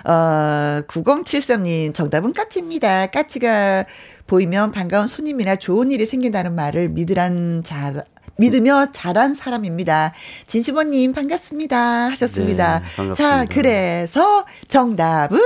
[0.05, 3.07] 어, 9073님, 정답은 까치입니다.
[3.07, 3.85] 까치가
[4.27, 8.03] 보이면 반가운 손님이나 좋은 일이 생긴다는 말을 믿으란 잘,
[8.37, 10.13] 믿으며 잘한 사람입니다.
[10.47, 11.79] 진시모님 반갑습니다
[12.11, 12.81] 하셨습니다.
[12.81, 13.15] 네, 반갑습니다.
[13.15, 15.39] 자, 그래서 정답은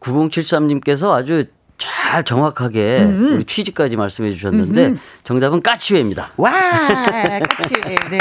[0.00, 1.46] 9073님께서 아주
[1.78, 3.44] 잘 정확하게 음.
[3.46, 4.98] 취지까지 말씀해 주셨는데 음흠.
[5.24, 6.32] 정답은 까치회입니다.
[6.36, 7.96] 와, 까치회.
[8.10, 8.18] 네.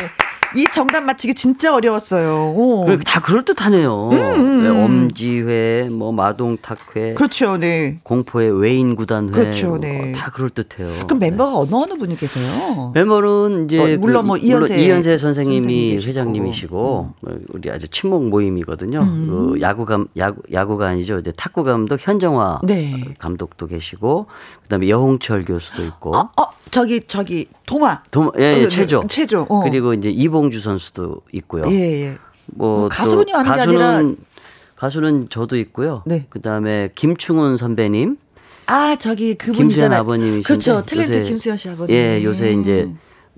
[0.58, 2.54] 이 정답 맞히기 진짜 어려웠어요.
[2.56, 2.88] 오.
[3.06, 4.10] 다 그럴 듯하네요.
[4.10, 8.00] 음, 음, 네, 엄지회, 뭐 마동탁회, 그렇죠, 네.
[8.02, 10.14] 공포의 외인 구단회, 그렇죠, 뭐 네.
[10.14, 11.06] 다 그럴 듯해요.
[11.06, 12.92] 그럼 멤버가 어느 어느 분이 계세요?
[12.96, 17.46] 멤버는 이제 어, 물론 그, 뭐 이현세, 물론 이현세 선생님이 회장님이시고 음.
[17.54, 19.00] 우리 아주 친목 모임이거든요.
[19.00, 19.28] 음.
[19.30, 21.20] 그 야구감 야구 야구가 아니죠.
[21.20, 23.14] 이제 탁구 감독 현정화 네.
[23.20, 24.26] 감독도 계시고
[24.64, 26.18] 그다음에 여홍철 교수도 있고.
[26.18, 28.04] 어, 어 저기 저기 도마.
[28.12, 29.04] 도마 예, 예 어, 네, 최조.
[29.08, 29.46] 최조.
[29.50, 29.64] 어.
[29.64, 31.66] 그리고 이제 이봉 주 선수도 있고요.
[31.70, 32.18] 예, 예.
[32.48, 34.16] 뭐, 뭐 가수분이 하는 가수는, 게 아니라
[34.76, 36.04] 가수는 저도 있고요.
[36.06, 36.26] 네.
[36.30, 38.18] 그다음에 김충훈 선배님.
[38.68, 40.84] 아, 저기 그분 김수현 아버님이신데 그렇죠.
[40.86, 41.96] 탤런트 김수현 씨 아버님.
[41.96, 42.90] 예, 요새 이제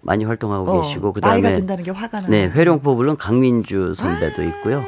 [0.02, 2.28] 많이 활동하고 어, 계시고 그다음에 나이가 든다는 게 화가 나.
[2.28, 4.84] 네, 회룡포 물론 강민주 선배도 아, 있고요.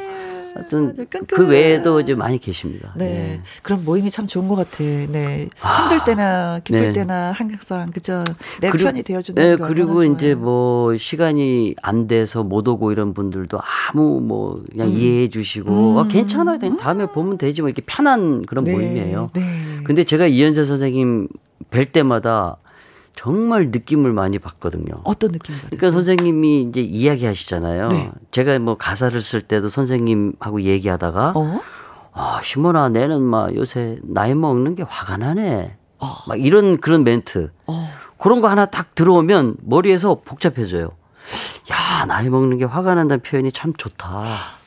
[0.54, 0.94] 하여튼
[1.28, 2.92] 그 외에도 이제 많이 계십니다.
[2.96, 3.06] 네.
[3.06, 3.40] 네.
[3.62, 4.82] 그런 모임이 참 좋은 것 같아.
[4.82, 5.48] 네.
[5.60, 6.92] 아, 힘들 때나 기쁠 네.
[6.92, 8.24] 때나 항상 그죠.
[8.60, 9.56] 내 그리고, 편이 되어주는 네.
[9.56, 14.92] 그리고 이제 뭐 시간이 안 돼서 못 오고 이런 분들도 아무 뭐 그냥 음.
[14.92, 15.96] 이해해 주시고 음.
[15.96, 16.58] 어, 괜찮아.
[16.58, 18.72] 다음에 보면 되지 뭐 이렇게 편한 그런 네.
[18.72, 19.28] 모임이에요.
[19.34, 19.40] 네.
[19.84, 21.28] 근데 제가 이현세 선생님
[21.70, 22.56] 뵐 때마다
[23.14, 24.94] 정말 느낌을 많이 받거든요.
[25.04, 25.66] 어떤 받았어요?
[25.70, 27.88] 그러니까 선생님이 이제 이야기하시잖아요.
[27.88, 28.10] 네.
[28.30, 31.60] 제가 뭐 가사를 쓸 때도 선생님하고 얘기하다가 어?
[32.12, 35.76] 아, 시모나 내는 막 요새 나이 먹는 게 화가 나네.
[35.98, 36.06] 어.
[36.28, 37.50] 막 이런 그런 멘트.
[37.66, 37.88] 어.
[38.18, 40.90] 그런 거 하나 딱 들어오면 머리에서 복잡해져요.
[41.70, 44.08] 야, 나이 먹는 게 화가 난다는 표현이 참 좋다.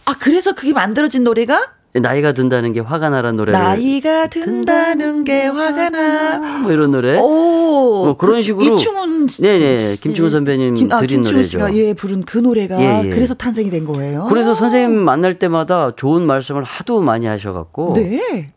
[0.05, 1.71] 아, 그래서 그게 만들어진 노래가?
[2.01, 6.59] 나이가 든다는 게 화가 나라는 노래를 나이가 든다는 게 화가 나.
[6.61, 7.17] 뭐 이런 노래.
[7.19, 8.05] 오.
[8.05, 8.75] 뭐 그런 그, 식으로.
[8.75, 9.27] 이충훈.
[9.27, 9.95] 네네.
[10.01, 11.43] 김충훈 선배님 김, 아, 드린 노래죠.
[11.43, 13.09] 씨가 예, 부른 그 노래가 예, 예.
[13.09, 14.25] 그래서 탄생이 된 거예요.
[14.29, 17.93] 그래서 선생님 만날 때마다 좋은 말씀을 하도 많이 하셔갖고.
[17.95, 18.51] 네.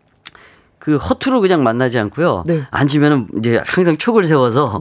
[0.89, 2.45] 그 허투루 그냥 만나지 않고요.
[2.47, 2.63] 네.
[2.71, 4.79] 앉으면은 이제 항상 촉을 세워서?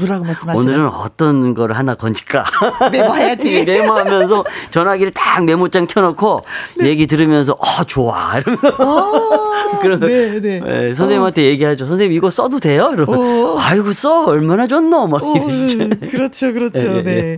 [0.56, 2.46] 오늘은 어떤 걸 하나 건질까
[2.94, 3.66] 메모해야지.
[3.68, 6.46] 메모하면서 전화기를 딱 메모장 켜놓고
[6.78, 6.88] 네.
[6.88, 10.62] 얘기 들으면서 어 좋아 이러면 어, 그런 네, 네.
[10.62, 11.46] 네, 선생님한테 어.
[11.46, 11.86] 얘기하죠.
[11.86, 12.90] 선생님 이거 써도 돼요?
[12.94, 13.60] 이러면 어.
[13.60, 15.84] 아이고 써 얼마나 좋노 막 어, 이러시죠.
[15.84, 16.84] 음, 그렇죠, 그렇죠.
[16.84, 17.04] 네.
[17.04, 17.38] 네.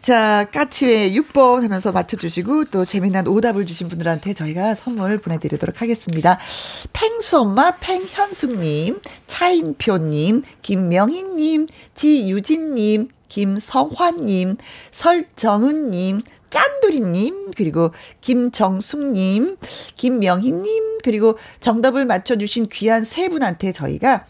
[0.00, 6.38] 자 까치회 6번 하면서 맞춰주시고 또 재미난 오답을 주신 분들한테 저희가 선물 보내드리도록 하겠습니다.
[6.92, 14.56] 팽수 엄마 팽 현숙님, 차인표님, 김명희님, 지유진님, 김성환님,
[14.90, 17.90] 설정은님, 짠돌이님, 그리고
[18.20, 19.56] 김정숙님,
[19.96, 24.26] 김명희님, 그리고 정답을 맞춰주신 귀한 세 분한테 저희가,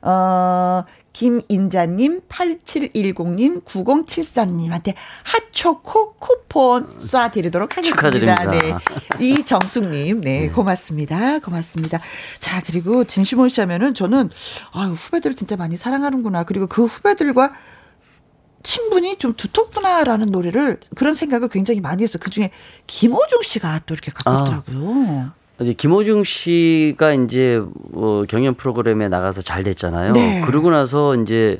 [0.00, 0.84] 어,
[1.16, 8.10] 김인자님, 8710님, 9074님한테 핫초코 쿠폰 쏴드리도록 하겠습니다.
[8.10, 8.50] 축하드립니다.
[8.50, 8.74] 네.
[9.18, 11.38] 이정숙님, 네, 네, 고맙습니다.
[11.38, 12.00] 고맙습니다.
[12.38, 14.28] 자, 그리고 진심원 씨 하면은 저는,
[14.72, 16.44] 아유, 후배들을 진짜 많이 사랑하는구나.
[16.44, 17.54] 그리고 그 후배들과
[18.62, 22.18] 친분이 좀 두텁구나라는 노래를 그런 생각을 굉장히 많이 했어요.
[22.20, 22.50] 그 중에
[22.86, 25.32] 김호중 씨가 또 이렇게 가깝더라고요.
[25.32, 25.34] 아.
[25.60, 30.12] 이제 김호중 씨가 이제 어, 경연 프로그램에 나가서 잘 됐잖아요.
[30.12, 30.42] 네.
[30.44, 31.58] 그러고 나서 이제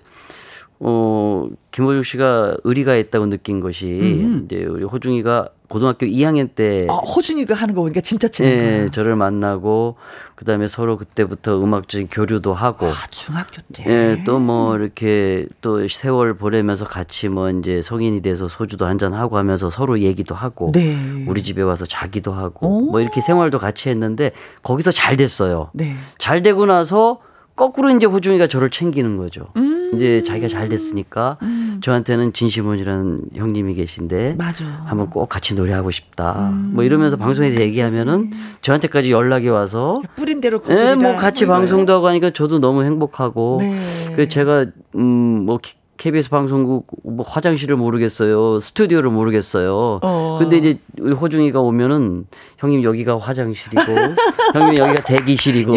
[0.78, 4.42] 어 김호중 씨가 의리가 있다고 느낀 것이 음.
[4.44, 8.88] 이제 우리 호중이가 고등학교 2학년 때 아, 호중이가 하는 거 보니까 진짜 친한 예, 거야.
[8.90, 9.96] 저를 만나고
[10.34, 13.84] 그다음에 서로 그때부터 음악적인 교류도 하고 아, 중학교 때.
[13.86, 19.38] 예, 또 뭐 이렇게 또 세월 보내면서 같이 뭐 이제 성인이 돼서 소주도 한잔 하고
[19.38, 21.24] 하면서 서로 얘기도 하고 네.
[21.26, 22.90] 우리 집에 와서 자기도 하고 오.
[22.92, 24.30] 뭐 이렇게 생활도 같이 했는데
[24.62, 25.70] 거기서 잘 됐어요.
[25.74, 25.96] 네.
[26.18, 27.18] 잘 되고 나서
[27.56, 29.46] 거꾸로 이제 호중이가 저를 챙기는 거죠.
[29.56, 29.90] 음.
[29.94, 31.65] 이제 자기가 잘 됐으니까 음.
[31.80, 34.64] 저한테는 진시몬이라는 형님이 계신데 맞아.
[34.84, 36.50] 한번 꼭 같이 노래하고 싶다.
[36.50, 36.72] 음.
[36.74, 42.30] 뭐 이러면서 방송에서 얘기하면은 저한테까지 연락이 와서 뿌린 대로 네, 뭐 같이 방송도 하고 하니까
[42.30, 43.80] 저도 너무 행복하고 네.
[44.12, 45.58] 그래서 제가 음뭐
[45.96, 48.60] KBS 방송국 뭐 화장실을 모르겠어요.
[48.60, 50.00] 스튜디오를 모르겠어요.
[50.02, 50.38] 어.
[50.38, 52.26] 근데 이제 호중이가 오면은
[52.58, 53.82] 형님 여기가 화장실이고
[54.54, 55.72] 형님 여기가 대기실이고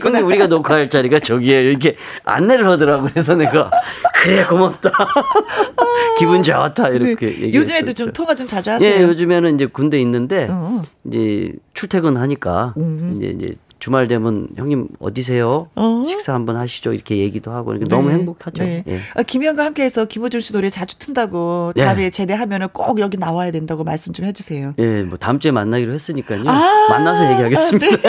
[0.00, 3.08] 근데 우리가 녹화할 자리가 저기에 이렇게 안내를 하더라고.
[3.08, 3.70] 그래서 내가
[4.14, 4.90] 그래 고맙다.
[6.18, 7.54] 기분 좋다 이렇게 네.
[7.54, 8.88] 요즘에도 좀 통화 좀 자주 하세요.
[8.88, 10.82] 예, 요즘에는 이제 군대 있는데 어.
[11.04, 13.14] 이제 출퇴근하니까 음.
[13.16, 15.68] 이제 이제 주말 되면 형님 어디세요?
[15.74, 16.04] 어?
[16.06, 16.92] 식사 한번 하시죠.
[16.92, 17.84] 이렇게 얘기도 하고 네.
[17.88, 18.62] 너무 행복하죠.
[18.62, 18.84] 네.
[18.86, 19.00] 예.
[19.16, 21.84] 아, 김현과 함께해서 김호준 씨 노래 자주 튼다고 네.
[21.84, 24.74] 다음에 제대하면은 꼭 여기 나와야 된다고 말씀 좀 해주세요.
[24.78, 26.44] 예, 뭐 다음 주에 만나기로 했으니까요.
[26.46, 27.96] 아~ 만나서 얘기하겠습니다.
[27.96, 28.02] 네.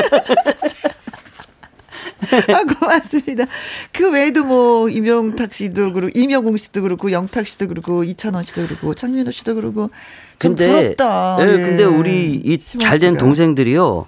[2.54, 3.46] 아, 고맙습니다.
[3.92, 8.94] 그 외에도 뭐, 임영탁 씨도 그렇고, 임영웅 씨도 그렇고, 영탁 씨도 그렇고, 이찬원 씨도 그렇고,
[8.94, 9.90] 창민호 씨도 그렇고.
[10.38, 11.38] 근데, 부럽다.
[11.42, 11.58] 예, 예.
[11.58, 14.06] 근데 우리 이 잘된 동생들이요.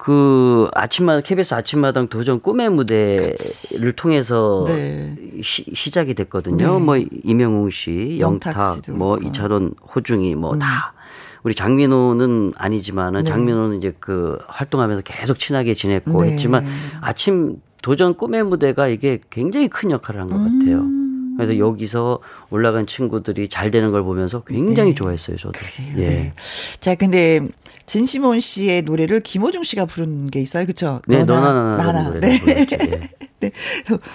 [0.00, 3.92] 그 아침마당 KBS 아침마당 도전 꿈의 무대를 그치.
[3.96, 5.14] 통해서 네.
[5.42, 6.56] 시, 작이 됐거든요.
[6.56, 6.78] 네.
[6.82, 11.00] 뭐 이명웅 씨, 영탁, 뭐 이찬원, 호중이 뭐다 음.
[11.42, 13.30] 우리 장민호는 아니지만은 네.
[13.30, 16.32] 장민호는 이제 그 활동하면서 계속 친하게 지냈고 네.
[16.32, 16.64] 했지만
[17.02, 20.99] 아침 도전 꿈의 무대가 이게 굉장히 큰 역할을 한것 같아요.
[21.30, 21.36] 음.
[21.36, 22.18] 그래서 여기서
[22.50, 24.94] 올라간 친구들이 잘 되는 걸 보면서 굉장히 네.
[24.94, 25.52] 좋아했어요, 저도.
[25.52, 26.08] 그래요, 예.
[26.08, 26.32] 네.
[26.80, 27.40] 자, 근데
[27.86, 31.00] 진시몬 씨의 노래를 김호중 씨가 부른 게 있어요, 그렇죠?
[31.06, 32.20] 네, 너나 나나, 나나.
[32.20, 32.40] 네.
[32.46, 32.68] 예.
[33.40, 33.50] 네.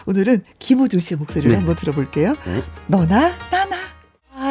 [0.05, 1.57] 오늘은 김호중 씨의 목소리를 네.
[1.57, 2.35] 한번 들어볼게요.
[2.45, 2.63] 네.
[2.87, 3.75] 너나 나나.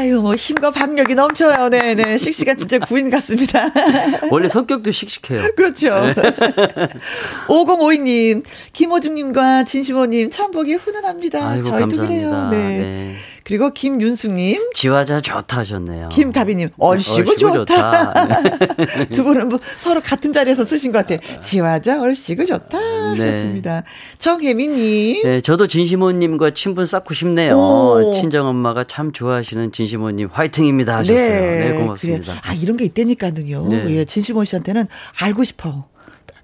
[0.05, 1.71] 아유, 뭐 힘과 박력이 넘쳐요.
[1.71, 2.19] 네, 네.
[2.19, 3.71] 씩씩한 진짜 구인 같습니다.
[4.31, 5.49] 원래 성격도 씩씩해요.
[5.57, 5.89] 그렇죠.
[6.05, 6.15] 네.
[7.49, 8.43] 5052님,
[8.75, 11.49] 김호중님과 진시모님 참 보기 훈훈합니다.
[11.49, 12.07] 아이고, 저희도 감사합니다.
[12.07, 12.49] 그래요.
[12.51, 12.79] 네.
[12.83, 13.15] 네.
[13.45, 14.71] 그리고 김윤숙님.
[14.73, 16.09] 지화자 좋다 하셨네요.
[16.09, 18.15] 김다비님, 얼씨구, 얼씨구 좋다.
[18.15, 18.77] 좋다.
[18.77, 19.09] 네.
[19.13, 21.19] 두 분은 뭐 서로 같은 자리에서 쓰신 것 같아요.
[21.43, 22.79] 지화자, 얼씨구 좋다.
[23.15, 23.21] 네.
[23.21, 23.83] 하셨습니다.
[24.19, 25.23] 정혜민님.
[25.25, 27.55] 네, 저도 진시모님과 친분 쌓고 싶네요.
[27.55, 28.13] 오.
[28.15, 31.19] 친정엄마가 참 좋아하시는 진시모님 화이팅입니다 하셨어요.
[31.19, 32.33] 네, 네 고맙습니다.
[32.33, 32.41] 그래.
[32.45, 33.69] 아, 이런 게 있다니까요.
[33.69, 33.97] 네.
[33.97, 34.87] 예, 진시모 씨한테는
[35.21, 35.87] 알고 싶어.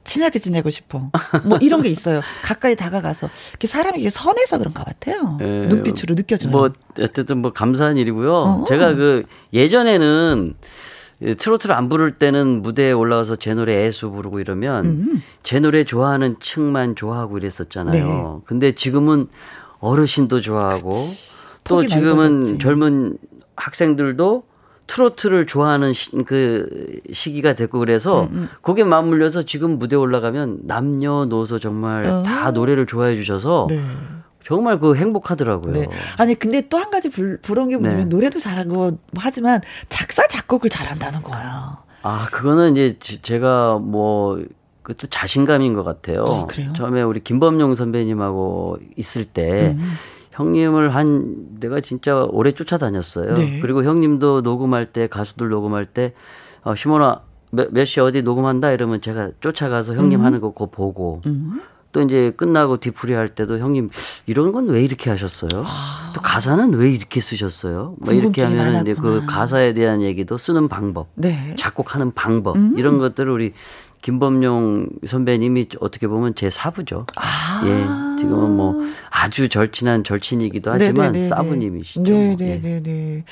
[0.04, 1.10] 친하게 지내고 싶어.
[1.44, 2.20] 뭐 이런 게 있어요.
[2.42, 3.28] 가까이 다가가서.
[3.50, 5.36] 이렇게 사람이 이게 선해서 그런가 같아요.
[5.38, 6.50] 네, 눈빛으로 느껴져요.
[6.50, 8.34] 뭐 어쨌든 뭐 감사한 일이고요.
[8.34, 8.64] 어.
[8.66, 10.54] 제가 그 예전에는
[11.36, 15.22] 트로트를 안 부를 때는 무대에 올라가서 제 노래 애수 부르고 이러면 음.
[15.42, 18.40] 제 노래 좋아하는 층만 좋아하고 이랬었잖아요.
[18.40, 18.42] 네.
[18.46, 19.28] 근데 지금은
[19.80, 20.92] 어르신도 좋아하고
[21.64, 23.18] 또 지금은 젊은
[23.56, 24.44] 학생들도
[24.90, 28.48] 트로트를 좋아하는 시, 그 시기가 됐고 그래서 음, 음.
[28.60, 32.24] 거기에 맞물려서 지금 무대 올라가면 남녀노소 정말 어.
[32.24, 33.80] 다 노래를 좋아해 주셔서 네.
[34.44, 35.72] 정말 그 행복하더라고요.
[35.74, 35.88] 네.
[36.18, 38.16] 아니 근데 또 한 가지 불, 부러운 게 뭐냐면 네.
[38.16, 41.84] 노래도 잘하고 하지만 작사 작곡을 잘한다는 거야.
[42.02, 44.42] 아 그거는 이제 제가 뭐
[44.82, 46.24] 그것도 자신감인 것 같아요.
[46.24, 49.92] 어, 처음에 우리 김범용 선배님하고 있을 때 음.
[50.32, 53.34] 형님을 한 내가 진짜 오래 쫓아다녔어요.
[53.34, 53.58] 네.
[53.60, 56.14] 그리고 형님도 녹음할 때 가수들 녹음할 때
[56.62, 60.24] 어, 시모나 몇 시 어디 녹음한다 이러면 제가 쫓아가서 형님 음.
[60.24, 61.60] 하는 거 보고 음.
[61.92, 63.90] 또 이제 끝나고 뒤풀이 할 때도 형님
[64.26, 65.64] 이런 건 왜 이렇게 하셨어요?
[65.64, 66.12] 아.
[66.14, 67.96] 또 가사는 왜 이렇게 쓰셨어요?
[67.98, 71.56] 뭐 이렇게 하면 이제 그 가사에 대한 얘기도 쓰는 방법, 네.
[71.58, 72.74] 작곡하는 방법 음.
[72.76, 73.52] 이런 것들을 우리
[74.02, 77.06] 김범용 선배님이 어떻게 보면 제 사부죠.
[77.16, 77.62] 아.
[77.64, 78.20] 예.
[78.20, 78.74] 지금은 뭐
[79.10, 81.28] 아주 절친한 절친이기도 하지만 네네네네.
[81.28, 82.02] 사부님이시죠.
[82.02, 82.90] 네네네네.
[82.90, 83.24] 예.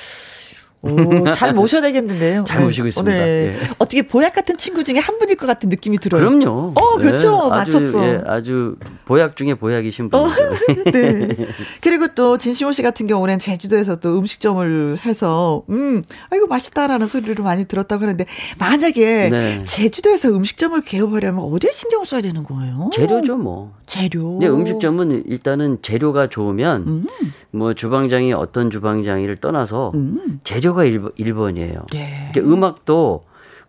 [0.80, 2.44] 오, 잘 모셔야 되겠는데요.
[2.46, 2.64] 잘 네.
[2.64, 3.16] 모시고 있습니다.
[3.16, 3.48] 네.
[3.48, 3.68] 예.
[3.78, 6.20] 어떻게 보약 같은 친구 중에 한 분일 것 같은 느낌이 들어요.
[6.20, 6.72] 그럼요.
[6.76, 7.32] 어, 그렇죠.
[7.44, 7.48] 네.
[7.50, 7.98] 맞췄어.
[7.98, 10.20] 아주, 예, 아주 보약 중에 보약이신 분.
[10.20, 10.28] 어,
[10.92, 11.28] 네.
[11.80, 17.64] 그리고 또 진시호 씨 같은 경우는 제주도에서 또 음식점을 해서 음, 아이고 맛있다라는 소리를 많이
[17.64, 18.24] 들었다고 하는데
[18.58, 19.64] 만약에 네.
[19.64, 22.90] 제주도에서 음식점을 개업하려면 어디에 신경을 써야 되는 거예요?
[22.92, 23.72] 재료죠, 뭐.
[23.86, 24.38] 재료.
[24.38, 27.06] 네, 음식점은 일단은 재료가 좋으면 음.
[27.50, 30.40] 뭐 주방장이 어떤 주방장이를 떠나서 음.
[30.44, 32.32] 재료 재료가 1번, 이에요 예.
[32.38, 33.24] 음악도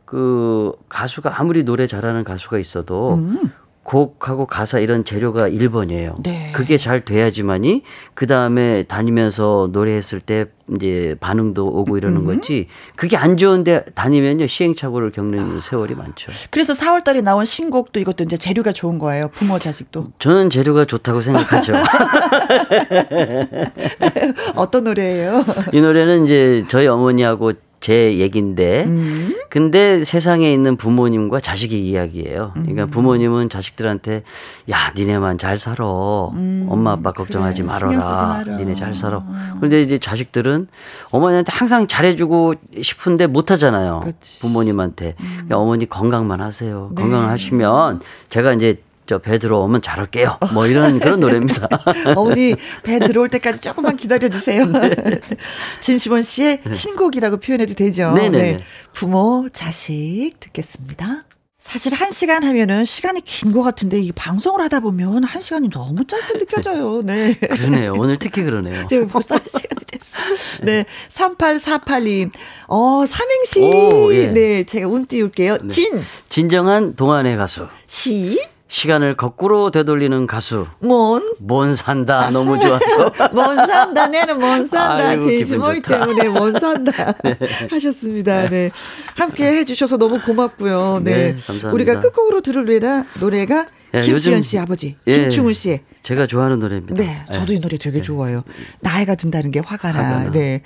[0.05, 3.51] 그 가수가 아무리 노래 잘하는 가수가 있어도 음.
[3.89, 6.21] 곡하고 가사 이런 재료가 1번이에요.
[6.21, 6.52] 네.
[6.54, 7.82] 그게 잘 돼야지만이
[8.13, 12.25] 그 다음에 다니면서 노래했을 때 이제 반응도 오고 이러는 음.
[12.28, 12.67] 거지.
[12.95, 15.60] 그게 안 좋은데 다니면요 시행착오를 겪는 아.
[15.60, 16.32] 세월이 많죠.
[16.52, 19.30] 그래서 4월달에 나온 신곡도 이것도 이제 재료가 좋은 거예요.
[19.30, 20.12] 부모 자식도.
[20.19, 21.73] 저는 재료가 좋다고 생각하죠.
[24.56, 25.43] 어떤 노래예요?
[25.73, 29.36] 이 노래는 이제 저희 어머니하고 제 얘기인데 음.
[29.50, 32.52] 근데 세상에 있는 부모님과 자식의 이야기예요.
[32.54, 32.89] 그러니까 음.
[32.89, 34.24] 부모님은 자식들한테
[34.70, 35.86] 야 니네만 잘 살아.
[36.34, 36.68] 음.
[36.70, 38.58] 엄마 아빠 걱정하지 그래, 말아라.
[38.58, 39.24] 니네 잘 살아.
[39.58, 40.68] 그런데 이제 자식들은
[41.12, 44.02] 어머니한테 항상 잘해주고 싶은데 못하잖아요.
[44.42, 45.26] 부모님한테 음.
[45.32, 46.92] 그러니까 어머니 건강만 하세요.
[46.96, 47.02] 네.
[47.02, 50.38] 건강하시면 제가 이제 저 배 들어오면 잘 할게요.
[50.54, 51.67] 뭐 이런 그런 노래입니다.
[52.15, 54.65] 어머니 배 들어올 때까지 조금만 기다려 주세요.
[54.72, 54.95] 네.
[55.82, 56.74] 진시원 씨의 네.
[56.74, 58.13] 신곡이라고 표현해도 되죠.
[58.13, 58.38] 네네.
[58.38, 58.60] 네.
[58.93, 61.24] 부모 자식 듣겠습니다.
[61.60, 66.06] 사실 한 시간 하면은 시간이 긴 것 같은데 이 방송을 하다 보면 한 시간이 너무
[66.06, 67.02] 짧게 느껴져요.
[67.04, 67.34] 네.
[67.34, 67.93] 그러네요.
[67.98, 68.88] 오늘 특히 그러네요.
[68.88, 70.65] 제가 벌써 한 시간이 됐어요.
[70.65, 70.86] 네.
[71.10, 72.32] 3848님.
[72.67, 73.60] 어, 삼행시.
[73.62, 74.28] 오, 예.
[74.28, 74.63] 네.
[74.63, 75.58] 제가 운 띄울게요.
[75.63, 75.67] 네.
[75.69, 76.02] 진.
[76.30, 77.67] 진정한 동안의 가수.
[77.88, 78.39] 시.
[78.69, 80.67] 시간을 거꾸로 되돌리는 가수.
[80.79, 81.34] 뭔?
[81.39, 82.29] 뭔 산다.
[82.29, 83.12] 너무 좋아서.
[83.34, 84.08] 뭔 산다.
[84.08, 85.17] 내는 뭔 산다.
[85.17, 87.12] 진심머리 때문에 뭔 산다.
[87.23, 87.38] 네.
[87.69, 88.47] 하셨습니다.
[88.47, 88.69] 네.
[89.17, 91.01] 함께 해주셔서 너무 고맙고요.
[91.03, 91.12] 네.
[91.12, 91.71] 네 감사합니다.
[91.71, 95.79] 우리가 끝곡으로 들을 노래가, 노래가 예, 김수현 씨 아버지, 예, 김충훈 씨.
[96.03, 97.03] 제가 좋아하는 노래입니다.
[97.03, 97.25] 네.
[97.34, 98.01] 저도 이 노래 되게 네.
[98.03, 98.43] 좋아요.
[98.82, 99.99] 나이가 든다는 게 화가 나.
[99.99, 100.32] 화가 나.
[100.32, 100.62] 네.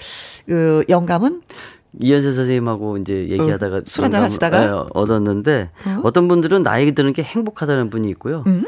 [0.46, 1.42] 그 영감은
[2.00, 5.70] 이현세 선생님하고 이제 얘기하다가 어, 술 한잔 하시다가 네, 얻었는데
[6.04, 6.12] 어?
[6.12, 8.44] 떤 분들은 나이 드는 게 행복하다는 분이 있고요.
[8.48, 8.64] 음.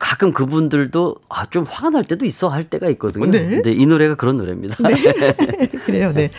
[0.00, 3.26] 가끔 그분들도 아, 좀 화가 날 때도 있어 할 때가 있거든요.
[3.26, 3.46] 네.
[3.46, 4.76] 근데 이 노래가 그런 노래입니다.
[4.88, 4.94] 네.
[5.84, 6.12] 그래요.
[6.12, 6.30] 네.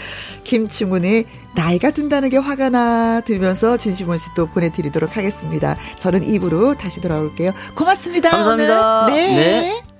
[0.44, 1.26] 김충훈의
[1.56, 5.78] 나이가 든다는 게 화가 나 들으면서 진심원 씨또 보내드리도록 하겠습니다.
[6.00, 7.52] 저는 입으로 다시 돌아올게요.
[7.76, 8.32] 고맙습니다.
[8.32, 9.06] 감사합니다.
[9.06, 9.16] 오늘.
[9.16, 9.36] 네.
[9.36, 9.91] 네.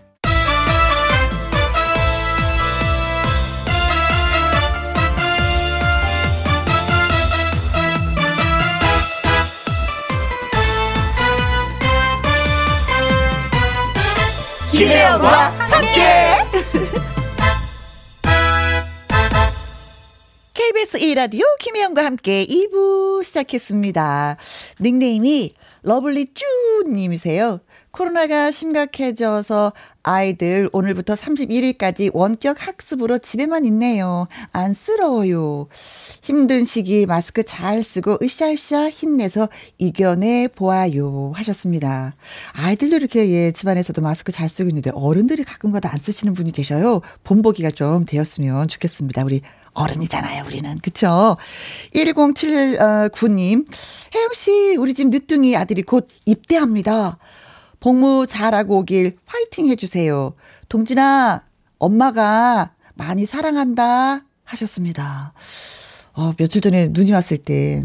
[14.82, 16.00] 김혜영과 함께.
[20.56, 24.38] KBS 1라디오 김혜영과 함께 2부 시작했습니다.
[24.80, 27.60] 닉네임이 러블리 쭈님이세요.
[27.92, 29.74] 코로나가 심각해져서
[30.04, 34.28] 아이들 오늘부터 31일까지 원격 학습으로 집에만 있네요.
[34.52, 35.68] 안쓰러워요.
[36.22, 41.32] 힘든 시기 마스크 잘 쓰고 으쌰으쌰 힘내서 이겨내 보아요.
[41.36, 42.16] 하셨습니다.
[42.54, 47.02] 아이들도 이렇게 예, 집안에서도 마스크 잘 쓰고 있는데 어른들이 가끔가다 안 쓰시는 분이 계셔요.
[47.24, 49.24] 본보기가 좀 되었으면 좋겠습니다.
[49.26, 49.42] 우리
[49.74, 50.78] 어른이잖아요, 우리는.
[50.80, 51.38] 그쵸?
[51.94, 53.66] 1079님,
[54.14, 57.18] 혜영씨, 우리 집 늦둥이 아들이 곧 입대합니다.
[57.82, 60.34] 복무 잘하고 오길 화이팅 해주세요.
[60.70, 61.44] 동진아,
[61.80, 65.34] 엄마가 많이 사랑한다 하셨습니다.
[66.14, 67.84] 어, 며칠 전에 눈이 왔을 때,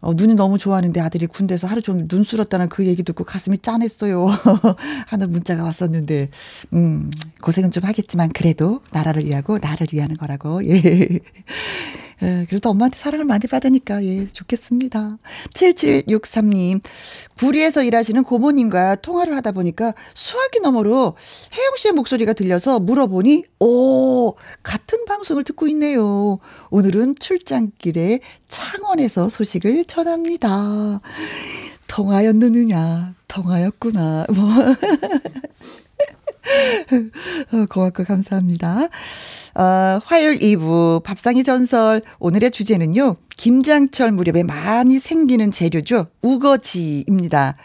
[0.00, 4.26] 어, 눈이 너무 좋아하는데 아들이 군대에서 하루 종일 눈 쓸었다는 그 얘기 듣고 가슴이 짠했어요.
[5.06, 6.30] 하는 문자가 왔었는데,
[6.72, 7.10] 음,
[7.42, 11.20] 고생은 좀 하겠지만 그래도 나라를 위하고 나를 위하는 거라고, 예.
[12.22, 15.18] 예, 그래도 엄마한테 사랑을 많이 받으니까, 예, 좋겠습니다.
[15.52, 16.80] 7763님,
[17.38, 21.14] 구리에서 일하시는 고모님과 통화를 하다 보니까 수화기 너머로
[21.54, 26.38] 혜영 씨의 목소리가 들려서 물어보니, 오, 같은 방송을 듣고 있네요.
[26.70, 31.00] 오늘은 출장길에 창원에서 소식을 전합니다.
[31.86, 34.48] 통화였느냐, 통화였구나, 뭐.
[37.52, 38.88] 어, 고맙고 감사합니다.
[39.54, 43.16] 어, 화요일 2부 밥상의 전설 오늘의 주제는요.
[43.36, 46.06] 김장철 무렵에 많이 생기는 재료죠.
[46.22, 47.56] 우거지입니다.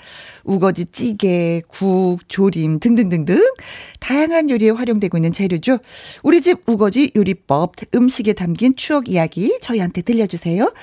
[0.43, 3.39] 우거지 찌개, 국, 조림 등등등등
[3.99, 5.77] 다양한 요리에 활용되고 있는 재료죠.
[6.23, 10.73] 우리 집 우거지 요리법, 음식에 담긴 추억 이야기 저희한테 들려주세요.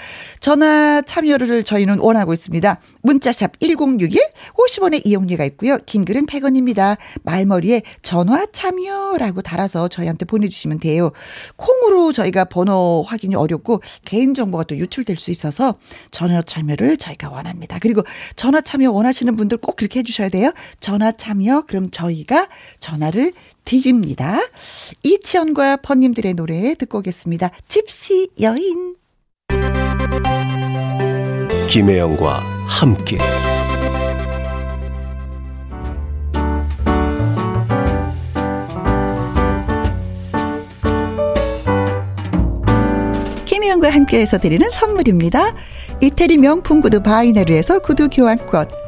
[0.41, 2.81] 전화 참여를 저희는 원하고 있습니다.
[3.03, 4.21] 문자샵 1061,
[4.57, 5.79] 50원의 이용료가 있고요.
[5.87, 6.97] 긴 글은 100원입니다.
[7.25, 11.11] 말머리에 전화 참여라고 달아서 저희한테 보내주시면 돼요.
[11.57, 15.75] 콩으로 저희가 번호 확인이 어렵고 개인정보가 또 유출될 수 있어서
[16.11, 17.79] 전화 참여를 저희가 원합니다.
[17.81, 18.03] 그리고
[18.37, 20.53] 전화 참여 원하시는 분들 꼭 그렇게 해주셔야 돼요.
[20.81, 22.49] 전화 참여, 그럼 저희가
[22.81, 23.33] 전화를
[23.65, 24.39] 드립니다.
[25.03, 27.51] 이치현과 번님들의 노래 듣고 오겠습니다.
[27.67, 28.97] 집시 여인.
[31.71, 33.19] 김혜영과 함께.
[43.45, 45.55] 김혜영과 함께해서 드리는 선물입니다.
[46.01, 48.88] 이태리 명품 구두 바이네르에서 구두 교환권.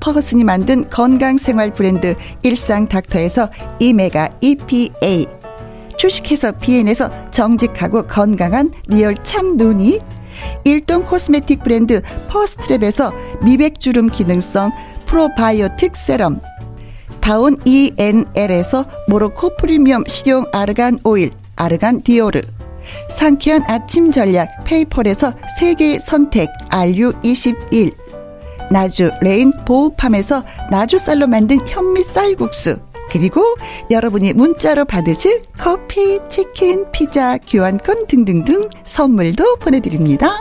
[0.00, 5.26] 퍼거슨이 만든 건강생활 브랜드 일상닥터에서 이메가 EPA
[5.96, 9.98] 주식회사 비엔에서 정직하고 건강한 리얼 참눈이
[10.64, 13.12] 일동 코스메틱 브랜드 퍼스트랩에서
[13.42, 14.72] 미백주름 기능성
[15.06, 16.40] 프로바이오틱 세럼
[17.20, 22.40] 다운 ENL에서 모로코 프리미엄 식용 아르간 오일 아르간 디오르
[23.10, 28.07] 상쾌한 아침 전략 페이펄에서 세계 선택 RU21
[28.70, 32.78] 나주 레인 보호팜에서 나주쌀로 만든 현미 쌀국수
[33.10, 33.42] 그리고
[33.90, 40.40] 여러분이 문자로 받으실 커피, 치킨, 피자, 교환권 등등등 선물도 보내드립니다.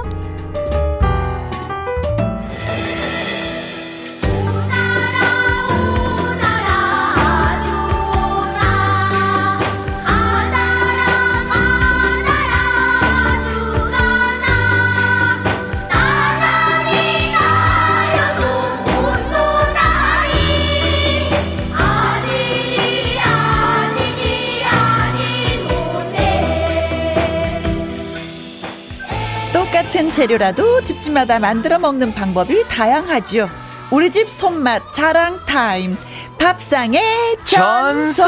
[30.08, 33.50] 같은 재료라도 집집마다 만들어 먹는 방법이 다양하죠.
[33.92, 35.98] 우리 집 손맛 자랑 타임.
[36.38, 37.02] 밥상의
[37.44, 38.26] 전설.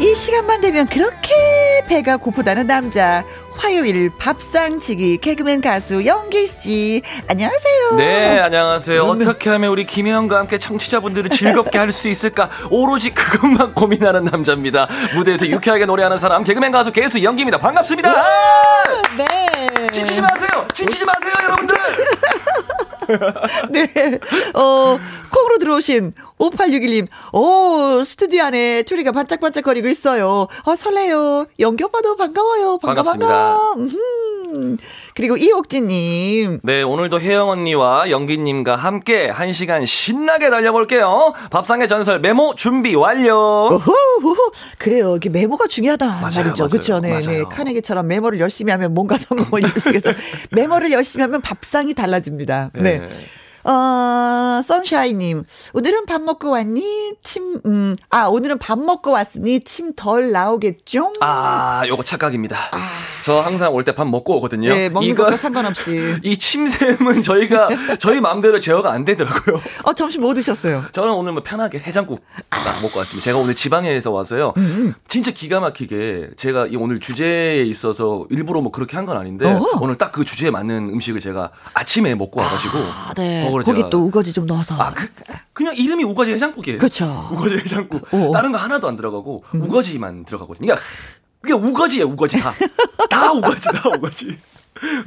[0.00, 1.32] 이 시간만 되면 그렇게
[1.86, 3.24] 배가 고프다는 남자.
[3.56, 7.96] 화요일 밥상치기 개그맨 가수 영길 씨 안녕하세요.
[7.96, 9.02] 네 안녕하세요.
[9.02, 14.88] 어떻게 하면 우리 김혜영과 함께 청취자분들을 즐겁게 할 수 있을까 오로지 그것만 고민하는 남자입니다.
[15.14, 17.58] 무대에서 유쾌하게 노래하는 사람 개그맨 가수 개수 영기입니다.
[17.58, 18.12] 반갑습니다.
[19.16, 19.86] 네.
[19.92, 20.66] 지치지 마세요.
[20.72, 21.76] 지치지 마세요 여러분들.
[23.70, 24.18] 네.
[24.54, 24.98] 어,
[25.34, 30.46] 콩으로 들어오신 5861님, 오, 스튜디오 안에 추리가 반짝반짝거리고 있어요.
[30.64, 31.46] 어, 설레요.
[31.58, 32.78] 연기 오빠도 반가워요.
[32.78, 33.26] 반가, 반갑습니다.
[33.28, 33.74] 반가.
[35.16, 36.60] 그리고 이옥진님.
[36.62, 41.34] 네, 오늘도 혜영 언니와 영기님과 함께 한 시간 신나게 달려볼게요.
[41.50, 43.34] 밥상의 전설 메모 준비 완료.
[43.34, 44.36] 오호호호.
[44.78, 45.16] 그래요.
[45.16, 46.68] 이게 메모가 중요하다 맞아요, 말이죠.
[46.68, 47.00] 그렇죠.
[47.00, 47.42] 네, 네.
[47.50, 50.16] 카네기처럼 메모를 열심히 하면 뭔가 성공을 이룰 수 있어서
[50.52, 52.70] 메모를 열심히 하면 밥상이 달라집니다.
[52.74, 52.98] 네.
[52.98, 53.08] 네.
[53.64, 57.14] 어, 선샤이님, 오늘은 밥 먹고 왔니?
[57.22, 61.12] 침, 음, 아, 오늘은 밥 먹고 왔으니 침 덜 나오겠죠?
[61.20, 62.56] 아, 요거 착각입니다.
[62.72, 62.78] 아.
[63.24, 64.68] 저 항상 올 때 밥 먹고 오거든요.
[64.68, 66.16] 네, 먹는 것과 상관없이.
[66.22, 69.60] 이 침샘은 저희가, 저희 마음대로 제어가 안 되더라고요.
[69.84, 70.84] 어, 점심 뭐 드셨어요?
[70.92, 72.80] 저는 오늘 뭐 편하게 해장국 아.
[72.82, 73.24] 먹고 왔습니다.
[73.24, 74.52] 제가 오늘 지방에서 와서요.
[74.58, 74.94] 음, 음.
[75.08, 79.78] 진짜 기가 막히게 제가 이 오늘 주제에 있어서 일부러 뭐 그렇게 한 건 아닌데, 어허.
[79.82, 82.78] 오늘 딱 그 주제에 맞는 음식을 제가 아침에 먹고 와가지고.
[82.78, 83.48] 아, 네.
[83.62, 84.74] 거기 또 우거지 좀 넣어서.
[84.74, 85.08] 아, 그,
[85.52, 86.78] 그냥 이름이 우거지 해장국이에요.
[86.78, 87.28] 그렇죠.
[87.32, 88.12] 우거지 해장국.
[88.12, 88.32] 오.
[88.32, 89.62] 다른 거 하나도 안 들어가고 음.
[89.62, 90.66] 우거지만 들어가거든요.
[90.66, 90.86] 그러니까
[91.40, 92.52] 그게 우거지예요, 우거지 다.
[93.10, 94.38] 다 우거지, 다 우거지.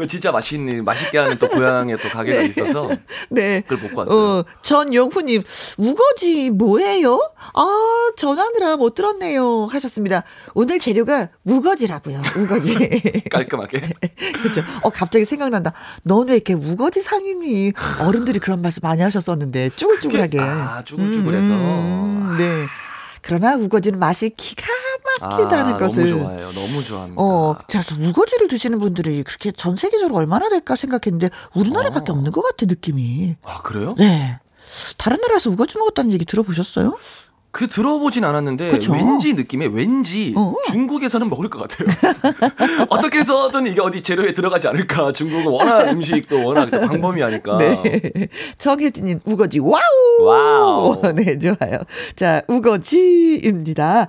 [0.07, 2.45] 진짜 맛있는 맛있게 하는 또 고향에 또 가게가 네.
[2.47, 2.89] 있어서
[3.29, 4.17] 네 그걸 먹고 왔어요.
[4.39, 5.43] 어, 전용후님
[5.77, 7.19] 우거지 뭐예요?
[7.53, 10.23] 아 전화느라 못 들었네요 하셨습니다.
[10.53, 12.21] 오늘 재료가 우거지라고요.
[12.37, 13.81] 우거지 깔끔하게
[14.41, 14.61] 그렇죠.
[14.83, 15.73] 어 갑자기 생각난다.
[16.03, 17.71] 넌 왜 이렇게 우거지 상이니?
[18.01, 20.39] 어른들이 그런 말씀 많이 하셨었는데 쭈글쭈글하게.
[20.39, 21.47] 아 쭈글쭈글해서.
[21.49, 22.65] 음, 네.
[23.27, 24.65] 그러나 우거지는 맛이 기가
[25.21, 26.51] 막히다는 아, 것을 너무 좋아해요.
[26.53, 27.21] 너무 좋아합니다.
[27.21, 32.15] 어, 그래서 우거지를 드시는 분들이 그렇게 전 세계적으로 얼마나 될까 생각했는데 우리나라밖에 어.
[32.15, 33.35] 없는 것 같아 느낌이.
[33.43, 33.95] 아 그래요?
[33.97, 34.39] 네.
[34.97, 36.97] 다른 나라에서 우거지 먹었다는 얘기 들어보셨어요?
[37.51, 38.93] 그 들어보진 않았는데 그쵸?
[38.93, 40.53] 왠지 느낌에 왠지 어.
[40.67, 41.87] 중국에서는 먹을 것 같아요.
[42.89, 45.11] 어떻게 해서든 이게 어디 재료에 들어가지 않을까.
[45.13, 47.57] 중국은 워낙 음식도 워낙 광범위하니까.
[47.57, 48.01] 네.
[48.57, 49.81] 정혜진님 우거지 와우.
[50.21, 51.01] 와우.
[51.15, 51.79] 네 좋아요.
[52.15, 54.07] 자 우거지입니다.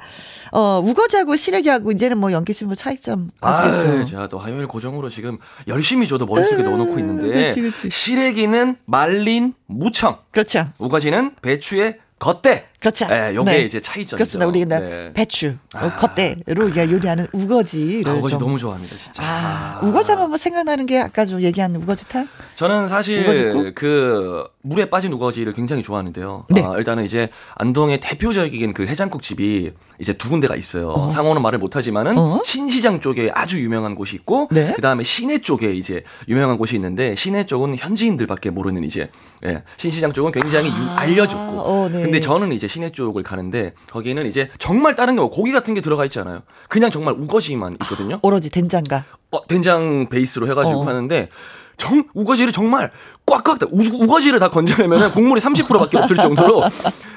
[0.52, 4.00] 어 우거지하고 시래기하고 이제는 뭐 영규 씨 뭐 차이점 아시겠죠?
[4.00, 7.90] 아, 제가 또 화요일 고정으로 지금 열심히 저도 머릿속에 넣어놓고 있는데 그치, 그치.
[7.90, 10.18] 시래기는 말린 무청.
[10.32, 10.66] 그렇죠.
[10.78, 12.66] 우거지는 배추에 겉대.
[12.80, 13.06] 그렇죠.
[13.06, 13.58] 네, 요게 네.
[13.64, 14.16] 이제 차이점이죠.
[14.16, 14.46] 그렇습니다.
[14.46, 15.12] 우리 네.
[15.12, 15.96] 배추, 아.
[15.96, 18.10] 겉대로 요리하는 우거지를.
[18.10, 18.40] 아, 우거지 좀.
[18.40, 19.20] 너무 좋아합니다, 진짜.
[19.22, 19.86] 아, 아.
[19.86, 22.28] 우거지 하면 뭐 생각나는 게 아까 좀 얘기한 우거지탕?
[22.54, 23.72] 저는 사실?
[23.74, 26.46] 그 물에 빠진 우거지를 굉장히 좋아하는데요.
[26.50, 26.62] 네.
[26.62, 30.90] 아, 일단은 이제 안동의 대표적인 그 해장국 집이 이제 두 군데가 있어요.
[30.90, 31.08] 어.
[31.08, 32.40] 상호는 말을 못하지만은 어?
[32.44, 34.72] 신시장 쪽에 아주 유명한 곳이 있고, 네?
[34.76, 39.10] 그 다음에 시내 쪽에 이제 유명한 곳이 있는데 시내 쪽은 현지인들밖에 모르는 이제
[39.44, 40.96] 예, 신시장 쪽은 굉장히 아.
[40.98, 42.02] 알려졌고, 어, 네.
[42.02, 46.04] 근데 저는 이제 시내 쪽을 가는데 거기는 이제 정말 다른 게 고기 같은 게 들어가
[46.04, 46.42] 있지 않아요.
[46.68, 48.16] 그냥 정말 우거지만 있거든요.
[48.16, 49.04] 아, 오로지 된장가.
[49.32, 50.86] 어, 된장 베이스로 해가지고 어.
[50.86, 51.28] 하는데
[51.76, 52.90] 정 우거지를 정말
[53.30, 56.62] 꽉꽉 우거지를 다 건져내면 국물이 30%밖에 없을 정도로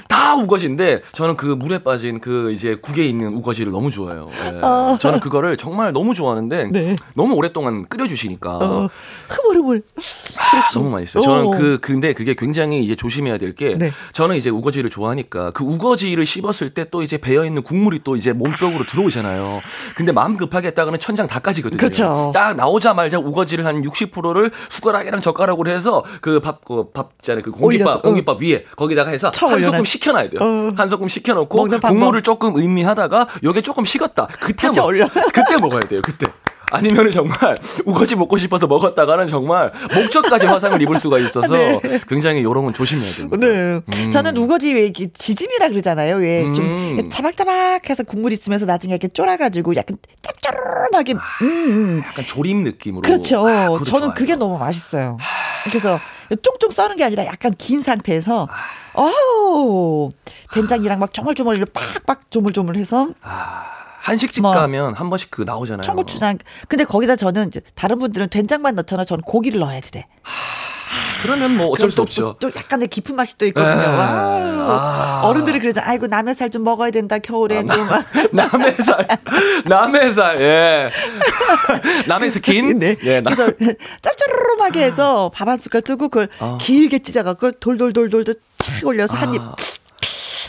[0.07, 4.27] 다 우거지인데 저는 그 물에 빠진 그 이제 국에 있는 우거지를 너무 좋아해요.
[4.43, 4.59] 네.
[4.61, 4.97] 어.
[4.99, 6.95] 저는 그거를 정말 너무 좋아하는데 네.
[7.13, 8.89] 너무 오랫동안 끓여주시니까 어.
[9.29, 9.83] 흐물흐물
[10.37, 11.23] 아, 너무 맛있어요.
[11.23, 11.51] 저는 어.
[11.51, 13.93] 그 근데 그게 굉장히 이제 조심해야 될게 네.
[14.11, 18.33] 저는 이제 우거지를 좋아하니까 그 우거지를 씹었을 때 또 이제 배어 있는 국물이 또 이제
[18.33, 19.61] 몸속으로 들어오잖아요.
[19.95, 21.77] 근데 마음 급하게 했다가는 천장 다 까지거든요.
[21.77, 22.31] 그렇죠.
[22.33, 27.43] 딱 나오자마자 우거지를 한 60%를 숟가락이랑 젓가락으로 해서 그밥그 밥잖아요.
[27.43, 28.39] 그 공깃밥 공깃밥 어.
[28.39, 30.39] 위에 거기다가 해서 한 소금 식혀놔야 돼요.
[30.41, 30.69] 어.
[30.75, 34.27] 한 소금 식혀놓고 국물을 조금 음미하다가 요게 조금 식었다.
[34.39, 34.87] 그때 먹.
[35.33, 36.01] 그때 먹어야 돼요.
[36.03, 36.27] 그때.
[36.71, 41.79] 아니면 정말 우거지 먹고 싶어서 먹었다가는 정말 목젖까지 화상을 입을 수가 있어서 네.
[42.07, 43.37] 굉장히 이런 건 조심해야 됩니다.
[43.45, 43.81] 네.
[43.97, 44.11] 음.
[44.11, 46.15] 저는 우거지 왜 이렇게 지짐이라 그러잖아요.
[46.17, 46.63] 왜좀
[46.99, 47.09] 음.
[47.09, 52.01] 자박자박해서 국물 있으면서 나중에 이렇게 쫄아가지고 약간 짭조름하게 아, 음.
[52.05, 53.01] 약간 조림 느낌으로.
[53.01, 53.47] 그렇죠.
[53.47, 54.13] 아, 저는 좋아요.
[54.15, 55.17] 그게 너무 맛있어요.
[55.65, 55.99] 그래서
[56.41, 58.81] 쫑쫑 써는 게 아니라 약간 긴 상태에서 아.
[58.93, 60.11] 어우,
[60.53, 63.09] 된장이랑 막 조물조물 빡빡 조물조물해서.
[63.21, 63.65] 아,
[64.01, 65.83] 한식집 뭐, 가면 한 번씩 그 나오잖아요.
[65.83, 66.37] 청고추장.
[66.67, 69.03] 근데 거기다 저는 다른 분들은 된장만 넣잖아.
[69.05, 70.07] 저는 고기를 넣어야지 돼.
[71.21, 72.35] 그러면 뭐 어쩔 수 또, 없죠.
[72.39, 73.75] 또, 또 약간의 깊은 맛이 또 있거든요.
[73.75, 73.85] 네.
[73.85, 75.21] 아.
[75.23, 75.79] 어른들이 그러죠.
[75.83, 77.87] 아이고 남의 살 좀 먹어야 된다 겨울에 아, 좀.
[78.33, 79.07] 남의 살,
[79.65, 80.89] 남의 살, 예.
[82.09, 82.79] 남의 스킨.
[82.79, 82.97] 네.
[83.03, 83.29] 예, 나.
[83.33, 83.53] 그래서
[84.01, 86.57] 짭조름하게 해서 밥 한 숟갈 뜨고 그걸 아.
[86.59, 88.35] 길게 찢어갖고 돌돌돌돌 착
[88.85, 89.41] 올려서 한 입.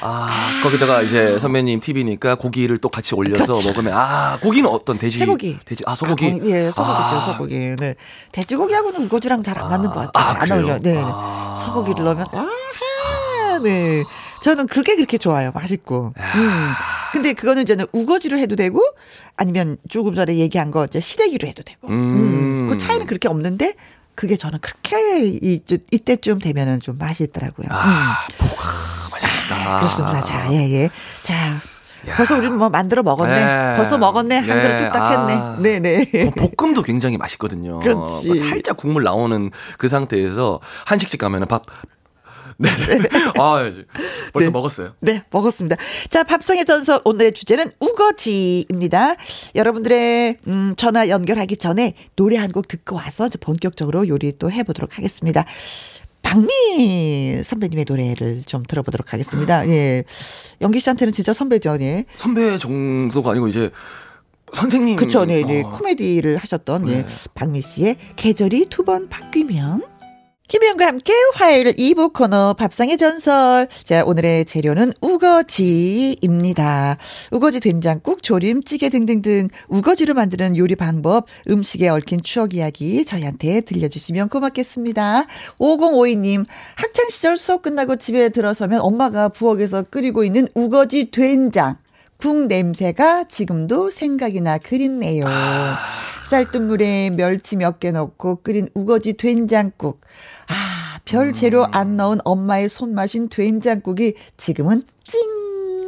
[0.02, 3.68] 아, 거기다가 이제 선배님 TV니까 고기를 또 같이 올려서 그렇죠.
[3.68, 5.58] 먹으면 아 고기는 어떤 돼지 쇠고기.
[5.64, 6.26] 돼지 아 소고기.
[6.26, 7.20] 아, 예 소고기죠 아.
[7.20, 7.76] 소고기.
[7.76, 7.94] 네.
[8.32, 10.12] 돼지고기하고는 우거지랑 잘 안 맞는 것 같아요.
[10.14, 10.78] 아, 안 어울려.
[10.80, 11.00] 네.
[11.04, 11.62] 아.
[11.66, 14.02] 소고기를 넣으면 아하 네.
[14.42, 16.12] 저는 그게 그렇게 좋아요 맛있고.
[16.34, 16.72] 음.
[17.12, 18.80] 근데 그거는 저는 우거지로 해도 되고
[19.36, 21.88] 아니면 조금 전에 얘기한 거 이제 시래기로 해도 되고.
[21.88, 21.92] 음.
[21.92, 22.68] 음.
[22.70, 23.74] 그 차이는 그렇게 없는데
[24.14, 27.66] 그게 저는 그렇게 이, 이때쯤 되면은 좀 맛이 있더라고요.
[27.70, 28.42] 아, 음.
[29.50, 30.22] 아, 그렇습니다.
[30.22, 30.90] 자, 예, 예.
[31.22, 31.34] 자.
[32.08, 32.16] 야.
[32.16, 33.44] 벌써 우리는 뭐 만들어 먹었네.
[33.44, 33.74] 네.
[33.76, 34.38] 벌써 먹었네.
[34.38, 34.62] 한 네.
[34.62, 35.34] 그릇 뚝딱 했네.
[35.34, 35.56] 아.
[35.60, 36.30] 네네.
[36.56, 37.78] 볶음도 굉장히 맛있거든요.
[37.78, 38.26] 그렇지.
[38.26, 41.62] 뭐 살짝 국물 나오는 그 상태에서 한식집 가면은 밥
[42.58, 42.68] 네.
[43.40, 43.70] 아,
[44.32, 44.52] 벌써 네.
[44.52, 44.92] 먹었어요.
[45.00, 45.76] 네, 먹었습니다.
[46.10, 49.14] 자, 밥상의 전설 오늘의 주제는 우거지입니다.
[49.54, 55.44] 여러분들의 음, 전화 연결하기 전에 노래 한 곡 듣고 와서 본격적으로 요리 또 해보도록 하겠습니다.
[56.22, 59.66] 박미 선배님의 노래를 좀 들어보도록 하겠습니다.
[59.68, 60.04] 예.
[60.60, 62.04] 연기 씨한테는 진짜 선배죠, 예.
[62.16, 63.70] 선배 정도가 아니고 이제
[64.54, 64.96] 선생님.
[64.96, 65.62] 그쵸, 네, 네.
[65.62, 65.70] 어.
[65.70, 66.92] 코미디를 하셨던, 예.
[66.92, 66.98] 네.
[67.00, 67.06] 예.
[67.34, 69.84] 박미 씨의 계절이 두 번 바뀌면
[70.52, 73.68] 김혜영과 함께 화요일 2부 코너 밥상의 전설.
[73.84, 76.98] 자, 오늘의 재료는 우거지입니다.
[77.30, 84.28] 우거지 된장국, 조림, 찌개 등등등 우거지로 만드는 요리 방법, 음식에 얽힌 추억 이야기 저희한테 들려주시면
[84.28, 85.24] 고맙겠습니다.
[85.58, 86.44] 5052님,
[86.74, 91.76] 학창시절 수업 끝나고 집에 들어서면 엄마가 부엌에서 끓이고 있는 우거지 된장.
[92.18, 95.22] 국 냄새가 지금도 생각이나 그립네요.
[96.32, 100.00] 쌀뜨물에 멸치 몇 개 넣고 끓인 우거지 된장국.
[100.48, 104.82] 아, 별 재료 안 넣은 엄마의 손맛인 된장국이 지금은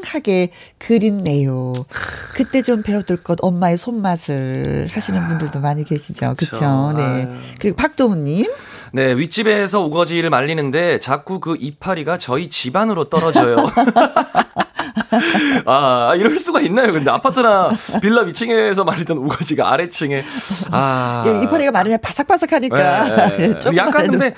[0.04, 1.72] 찡하게 그립네요.
[2.34, 6.34] 그때 좀 배워둘 것 엄마의 손맛을 하시는 분들도 많이 계시죠.
[6.36, 6.92] 그렇죠.
[6.96, 7.28] 네.
[7.60, 8.46] 그리고 박도훈님.
[8.92, 13.56] 네, 윗집에서 우거지를 말리는데 자꾸 그 이파리가 저희 집안으로 떨어져요.
[15.66, 16.92] 아, 이럴 수가 있나요?
[16.92, 17.70] 근데 아파트나
[18.00, 20.24] 빌라 위층에서 말리던 우거지가 아래층에.
[20.70, 21.24] 아.
[21.42, 23.04] 이파리가 마르면 바삭바삭하니까.
[23.36, 23.58] 네, 네.
[23.58, 23.76] 네.
[23.76, 24.34] 약간 근데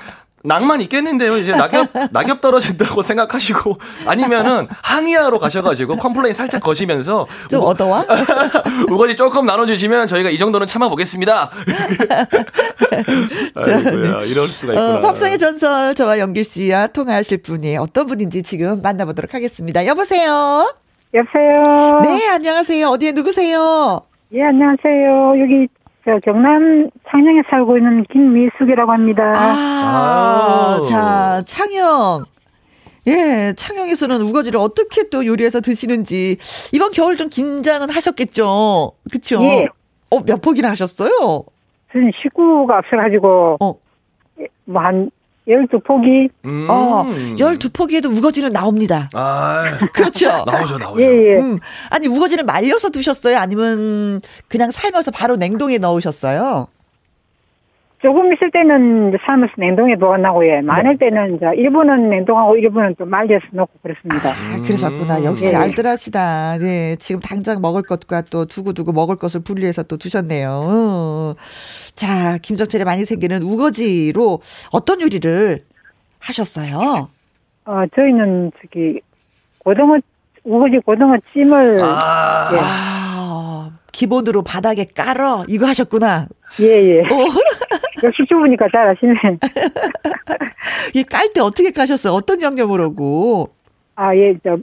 [0.46, 1.36] 낭만 있겠는데요.
[1.38, 8.04] 이제 낙엽 낙엽 떨어진다고 생각하시고 아니면은 항의하러 가셔가지고 complain 살짝 거시면서 좀 우, 얻어와
[8.90, 11.50] 우거지 조금 나눠주시면 저희가 이 정도는 참아보겠습니다.
[13.54, 14.28] 아이고야, 네.
[14.28, 14.94] 이럴 수가 있구나.
[14.96, 19.84] 어, 밥상의 전설 저와 영규 씨와 통화하실 분이 어떤 분인지 지금 만나보도록 하겠습니다.
[19.86, 20.72] 여보세요.
[21.14, 22.00] 여보세요.
[22.02, 22.88] 네 안녕하세요.
[22.88, 24.00] 어디에 누구세요?
[24.32, 25.40] 예 안녕하세요.
[25.40, 25.66] 여기
[26.06, 29.32] 저 경남 창녕에 살고 있는 김미숙이라고 합니다.
[29.34, 32.24] 아, 자, 창녕.
[33.08, 36.36] 예, 창녕에서는 우거지를 어떻게 또 요리해서 드시는지
[36.72, 38.92] 이번 겨울 좀 긴장은 하셨겠죠.
[39.10, 39.42] 그쵸?
[39.42, 39.66] 예.
[40.10, 41.44] 어, 몇 폭이나 하셨어요?
[41.92, 43.74] 저는 식구가 없어 가지고 어.
[44.66, 45.10] 뭐한
[45.48, 46.28] 12포기.
[46.44, 46.66] 음.
[46.68, 47.04] 어,
[47.38, 49.08] 12포기에도 우거지는 나옵니다.
[49.14, 49.78] 아.
[49.92, 50.28] 그렇죠.
[50.44, 51.02] 나오죠, 나오죠.
[51.02, 51.40] 예, 예.
[51.40, 51.58] 음.
[51.90, 53.38] 아니, 우거지를 말려서 두셨어요?
[53.38, 56.68] 아니면 그냥 삶아서 바로 냉동에 넣으셨어요?
[58.06, 60.62] 조금 있을 때는 삶아서 냉동에 보관하고요.
[60.62, 61.06] 많을 네.
[61.06, 64.28] 때는 이제 일부는 냉동하고 일부는 좀 말려서 넣고 그렇습니다.
[64.30, 65.18] 아, 그러셨구나.
[65.18, 65.24] 음.
[65.24, 65.56] 역시 네.
[65.56, 66.58] 알뜰하시다.
[66.58, 66.94] 네.
[67.00, 70.48] 지금 당장 먹을 것과 또 두고두고 먹을 것을 분리해서 또 두셨네요.
[70.48, 71.34] 어.
[71.96, 74.38] 자, 김정철에 많이 생기는 우거지로
[74.70, 75.64] 어떤 요리를
[76.20, 77.08] 하셨어요?
[77.64, 79.00] 어, 저희는 저기
[79.58, 79.98] 고등어
[80.44, 82.58] 우거지 고등어 찜을 아, 예.
[82.62, 86.28] 아 기본으로 바닥에 깔어 이거 하셨구나.
[86.60, 86.98] 예예.
[86.98, 87.02] 예.
[88.02, 89.14] 역시 주부니까 잘하시네.
[90.94, 92.12] 이깔 때 어떻게 까셨어요?
[92.14, 93.48] 어떤 양념으로고?
[93.94, 94.58] 아 예, 저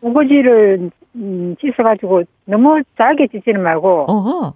[0.00, 4.06] 우거지를 음, 씻어가지고 너무 잘게 찢지는 말고.
[4.08, 4.52] 어허.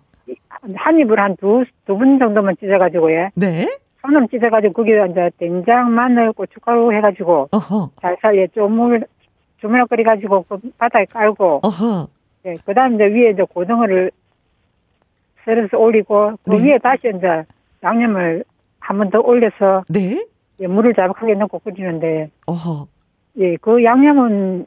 [0.77, 3.31] 한 입을 한 두, 두 분 정도만 찢어가지고, 예.
[3.35, 3.67] 네.
[4.01, 7.91] 손으로 찢어가지고, 거기에 이제 된장, 마늘, 고춧가루 해가지고, 어허.
[8.01, 9.05] 살살, 예, 조물,
[9.61, 12.07] 주물럭거려가지고, 그 바닥에 깔고, 어허.
[12.47, 14.13] 예, 그 다음 이제 위에 이제 고등어를
[15.45, 16.63] 썰어서 올리고, 그 네.
[16.71, 17.43] 위에 다시 이제
[17.83, 18.45] 양념을
[18.81, 20.25] 한 번 더 올려서, 네.
[20.61, 22.87] 예, 물을 자박하게 넣고 끓이는데, 어허.
[23.39, 24.67] 예, 그 양념은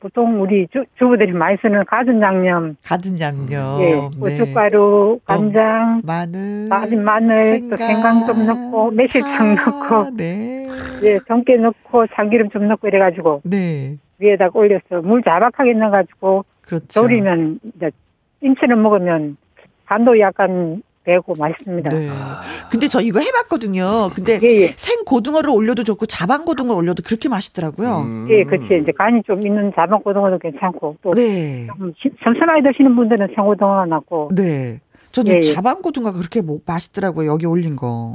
[0.00, 2.76] 보통 우리 주, 주부들이 많이 쓰는 가진 양념.
[2.84, 3.80] 가진 양념.
[3.80, 5.24] 예, 고춧가루, 네.
[5.24, 7.70] 간장, 어, 마늘, 다진 마늘, 생강.
[7.70, 10.64] 또 생강 좀 넣고, 매실청 아, 넣고, 네.
[11.02, 13.96] 예, 전게 넣고, 참기름 좀 넣고 이래가지고, 네.
[14.18, 16.86] 위에다 올려서 물 자박하게 넣어가지고, 그렇죠.
[16.88, 17.90] 졸이면 이제
[18.40, 19.36] 찜채를 먹으면
[19.86, 21.90] 간도 약간 배고 맛있습니다.
[21.90, 22.10] 네.
[22.70, 24.10] 근데 저 이거 해봤거든요.
[24.14, 24.74] 근데 예, 예.
[24.76, 28.00] 생 고등어를 올려도 좋고 자반 고등어 올려도 그렇게 맛있더라고요.
[28.00, 28.26] 음.
[28.30, 28.80] 예, 그렇지.
[28.82, 31.66] 이제 간이 좀 있는 자반 고등어도 괜찮고 또 네.
[32.24, 34.30] 섬섬하게 드시는 분들은 생 고등어가 낫고.
[34.34, 34.80] 네.
[35.12, 35.40] 저는 예, 예.
[35.42, 37.30] 자반 고등어가 그렇게 뭐 맛있더라고요.
[37.30, 38.12] 여기 올린 거.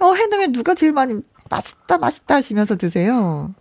[0.00, 1.14] 어, 해놓으면 누가 제일 많이
[1.48, 3.54] 맛있다 맛있다 하시면서 드세요?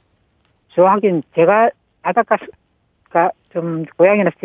[0.74, 1.70] 저 하긴 제가
[2.02, 4.36] 바닷가가 좀 고향이라서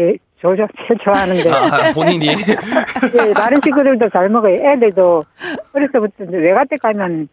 [0.41, 1.51] 제일, 저, 저, 제일 좋아하는데.
[1.51, 2.29] 아, 본인이?
[3.29, 4.55] 예, 다른 친구들도 잘 먹어요.
[4.55, 5.23] 애들도
[5.75, 7.29] 어렸을 때부터 외갓댁 가면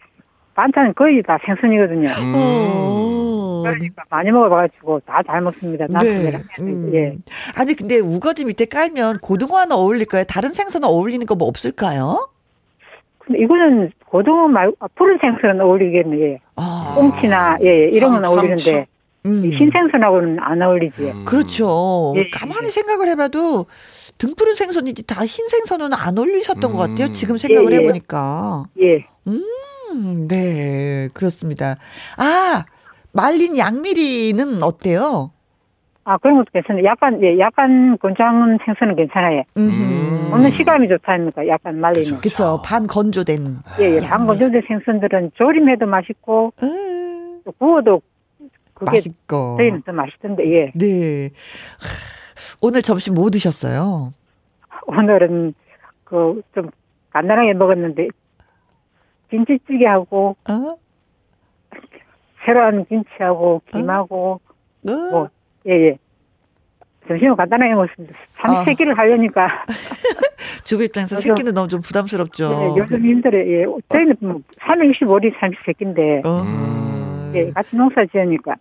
[0.55, 2.09] 반찬은 거의 다 생선이거든요.
[2.09, 2.33] 음.
[2.35, 3.63] 어.
[3.63, 5.85] 그러니까 많이 먹어봐가지고 다 잘 먹습니다.
[6.01, 6.31] 네.
[6.61, 6.89] 음.
[6.93, 7.15] 예.
[7.55, 10.23] 아니 근데 우거지 밑에 깔면 고등어 하나 어울릴까요?
[10.23, 12.29] 다른 생선은 어울리는 거 뭐 없을까요?
[13.19, 16.39] 근데 이거는 고등어 말고 아, 푸른 생선은 어울리겠네.
[16.55, 16.93] 아.
[16.95, 18.87] 꽁치나 예, 예 이런 건 어울리는데
[19.27, 19.51] 음.
[19.53, 21.01] 흰생선하고는 안 어울리지.
[21.01, 21.25] 음.
[21.25, 22.13] 그렇죠.
[22.15, 22.29] 예.
[22.29, 23.65] 가만히 생각을 해봐도
[24.17, 26.75] 등푸른 생선이지 다 흰생선은 안 어울리셨던 음.
[26.75, 27.11] 것 같아요.
[27.11, 27.81] 지금 생각을 예, 예.
[27.81, 28.65] 해보니까.
[28.81, 29.05] 예.
[29.27, 31.75] 음, 네, 그렇습니다.
[32.17, 32.65] 아,
[33.11, 35.31] 말린 양미리는 어때요?
[36.03, 36.85] 아, 그런 것도 괜찮아요.
[36.85, 39.43] 약간, 예, 약간 건조한 생선은 괜찮아요.
[39.57, 40.29] 음.
[40.31, 41.45] 먹는 시감이 좋다 아닙니까?
[41.47, 42.19] 약간 말리는.
[42.19, 42.61] 그렇죠.
[42.63, 43.57] 반 건조된.
[43.81, 43.99] 예, 예.
[43.99, 47.41] 반 건조된 생선들은 조림해도 맛있고, 음.
[47.43, 48.01] 또 구워도
[48.79, 49.57] 그게 맛있고.
[49.57, 50.71] 저희는 더 맛있던데, 예.
[50.75, 51.29] 네.
[52.61, 54.09] 오늘 점심 뭐 드셨어요?
[54.87, 55.53] 오늘은
[56.03, 56.69] 그 좀
[57.11, 58.07] 간단하게 먹었는데
[59.29, 60.77] 김치찌개하고 어?
[62.45, 64.39] 새로운 김치하고 김하고
[64.87, 64.91] 어?
[64.91, 65.29] 뭐
[65.65, 65.97] 예예 예.
[67.07, 68.13] 점심은 간단하게 먹었습니다.
[68.37, 68.97] 삼시세끼를 아.
[68.97, 69.65] 하려니까
[70.63, 72.49] 주부 입장에서 새끼는 너무 좀 부담스럽죠.
[72.49, 73.41] 네, 요즘 힘들어요.
[73.51, 73.65] 예.
[73.89, 77.31] 저희는 뭐 365일 삼시세끼인데 음.
[77.35, 78.55] 예, 같이 농사 지으니까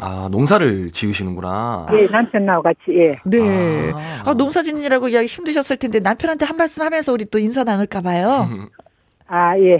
[0.00, 1.86] 아, 농사를 지으시는구나.
[1.92, 3.18] 예, 남편하고 같이, 예.
[3.24, 3.92] 네.
[3.92, 8.48] 아, 아 농사 짓느라고 이야기 힘드셨을 텐데 남편한테 한 말씀 하면서 우리 또 인사 나눌까봐요.
[9.28, 9.78] 아, 예.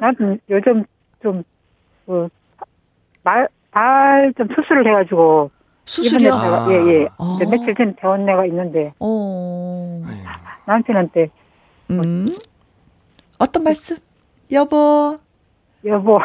[0.00, 0.84] 나는 요즘
[1.22, 1.44] 좀,
[2.06, 2.28] 그,
[3.22, 5.50] 말, 발좀 수술을 해가지고.
[5.84, 6.34] 수술이요?
[6.34, 6.66] 아.
[6.70, 7.08] 예, 예.
[7.18, 7.38] 아.
[7.40, 8.92] 며칠 전에 퇴원 내가 있는데.
[9.00, 10.02] 어.
[10.66, 11.28] 남편한테.
[11.90, 12.36] 음.
[13.38, 13.96] 어떤 말씀?
[14.52, 15.18] 여보.
[15.84, 16.20] 여보.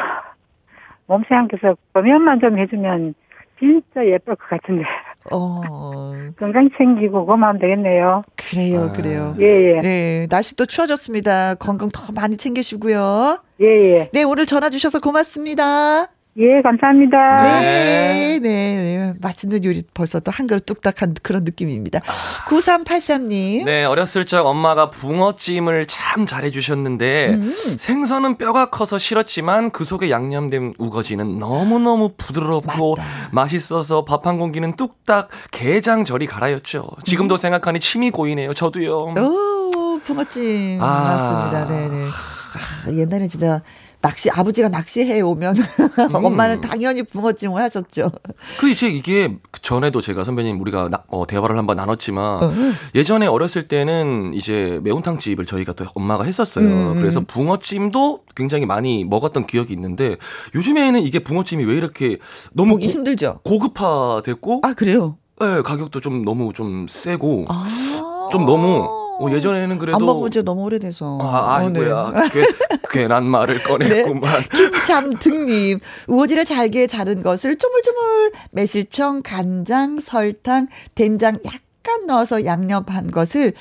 [1.07, 3.15] 몸새한께서 검연만 좀 해주면
[3.59, 4.83] 진짜 예쁠 것 같은데.
[5.31, 5.61] 어.
[6.37, 8.23] 건강 챙기고 그만 되겠네요.
[8.35, 8.91] 그래요, 아.
[8.91, 9.35] 그래요.
[9.39, 9.81] 예, 예.
[9.81, 11.55] 네, 날씨 또 추워졌습니다.
[11.55, 13.39] 건강 더 많이 챙기시고요.
[13.61, 14.09] 예, 예.
[14.13, 16.07] 네, 오늘 전화 주셔서 고맙습니다.
[16.39, 17.41] 예, 감사합니다.
[17.41, 19.13] 네, 네, 네.
[19.19, 21.99] 맛있는 요리 벌써 또 한 그릇 뚝딱한 그런 느낌입니다.
[22.05, 22.45] 아.
[22.47, 23.65] 9383님.
[23.65, 27.55] 네, 어렸을 적 엄마가 붕어찜을 참 잘해주셨는데, 음.
[27.79, 33.29] 생선은 뼈가 커서 싫었지만 그 속에 양념된 우거지는 너무너무 부드럽고 맞다.
[33.31, 36.87] 맛있어서 밥 한 공기는 뚝딱 게장절이 갈아였죠.
[37.05, 37.37] 지금도 음.
[37.37, 38.53] 생각하니 침이 고이네요.
[38.53, 39.13] 저도요.
[39.17, 40.79] 오, 붕어찜.
[40.83, 41.03] 아.
[41.03, 41.67] 맞습니다.
[41.67, 42.05] 네네.
[42.05, 43.61] 아, 옛날에 진짜
[44.07, 45.55] 낚시 아버지가 낚시해 오면
[46.15, 46.15] 음.
[46.15, 48.09] 엄마는 당연히 붕어찜을 하셨죠.
[48.57, 52.53] 그 이제 이게 전에도 제가 선배님 우리가 나, 어, 대화를 한번 나눴지만 어.
[52.95, 56.65] 예전에 어렸을 때는 이제 매운탕 집을 저희가 또 엄마가 했었어요.
[56.65, 56.95] 음.
[56.95, 60.15] 그래서 붕어찜도 굉장히 많이 먹었던 기억이 있는데
[60.55, 62.17] 요즘에는 이게 붕어찜이 왜 이렇게
[62.53, 63.41] 너무 고, 힘들죠.
[63.43, 65.17] 고급화됐고 아 그래요?
[65.41, 68.29] 네, 가격도 좀 너무 좀 세고 아.
[68.31, 71.17] 좀 너무 어, 예전에는 그래도 안 먹은 지 너무 오래돼서.
[71.21, 71.93] 아, 아이고야.
[71.95, 72.29] 어, 네.
[72.29, 72.43] 괜,
[72.91, 74.41] 괜한 말을 꺼냈구만.
[74.41, 74.47] 네.
[74.57, 75.79] 김참 등님.
[76.07, 83.53] 우거지를 잘게 자른 것을 쪼물쪼물 매실청, 간장, 설탕, 된장 약간 넣어서 양념한 것을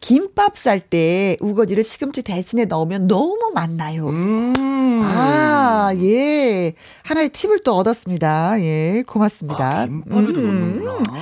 [0.00, 4.08] 김밥 쌀 때 우거지를 시금치 대신에 넣으면 너무 맛나요.
[4.08, 5.00] 음.
[5.02, 6.72] 아, 예.
[7.02, 8.60] 하나의 팁을 또 얻었습니다.
[8.60, 9.80] 예, 고맙습니다.
[9.82, 10.84] 아, 김밥에도 음.
[10.84, 11.12] 넣는구나.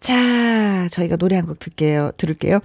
[0.00, 2.12] 자, 저희가 노래 한곡 들게요.
[2.16, 2.60] 들을게요.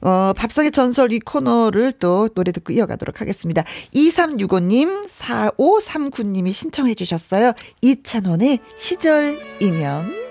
[0.00, 3.64] 어, 밥상의 전설 이 코너를 또 노래 듣고 이어가도록 하겠습니다.
[3.94, 7.52] 2365님, 4539님이 신청해 주셨어요.
[7.82, 10.28] 이찬원의 시절 인연.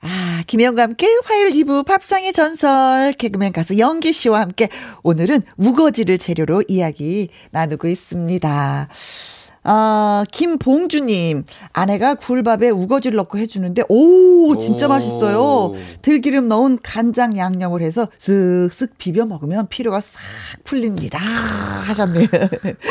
[0.00, 4.68] 아, 김영과 함께 화요일 2부 밥상의 전설 개그맨 가수 영기 씨와 함께
[5.02, 8.88] 오늘은 우거지를 재료로 이야기 나누고 있습니다.
[9.64, 14.88] 아, 김봉주님, 아내가 굴밥에 우거지를 넣고 해주는데, 오, 진짜 오.
[14.88, 15.74] 맛있어요.
[16.02, 20.20] 들기름 넣은 간장 양념을 해서 쓱쓱 비벼 먹으면 피로가 싹
[20.64, 21.18] 풀립니다.
[21.18, 22.26] 하셨네요.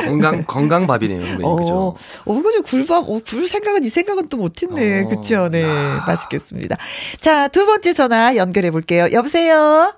[0.06, 1.40] 건강, 건강밥이네요.
[1.44, 1.74] 어, 그죠?
[1.76, 1.96] 어,
[2.26, 5.06] 우거지 굴밥, 어, 굴 생각은 이 생각은 또 못했네.
[5.06, 5.08] 어.
[5.10, 5.50] 그쵸?
[5.50, 5.64] 네.
[5.64, 6.04] 야.
[6.06, 6.78] 맛있겠습니다.
[7.20, 9.08] 자, 두 번째 전화 연결해 볼게요.
[9.12, 9.94] 여보세요?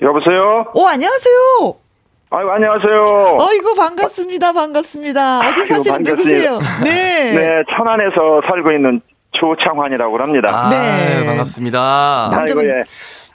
[0.00, 0.66] 여보세요?
[0.74, 1.87] 오, 안녕하세요.
[2.30, 3.36] 아유, 안녕하세요.
[3.40, 4.52] 어이구, 반갑습니다.
[4.52, 5.48] 반갑습니다.
[5.48, 6.58] 어디 사시는 누구세요?
[6.84, 7.32] 네.
[7.34, 9.00] 네, 천안에서 살고 있는
[9.32, 10.50] 조창환이라고 합니다.
[10.52, 11.24] 아, 네.
[11.26, 12.30] 반갑습니다.
[12.32, 12.64] 남자분.
[12.66, 12.82] 예.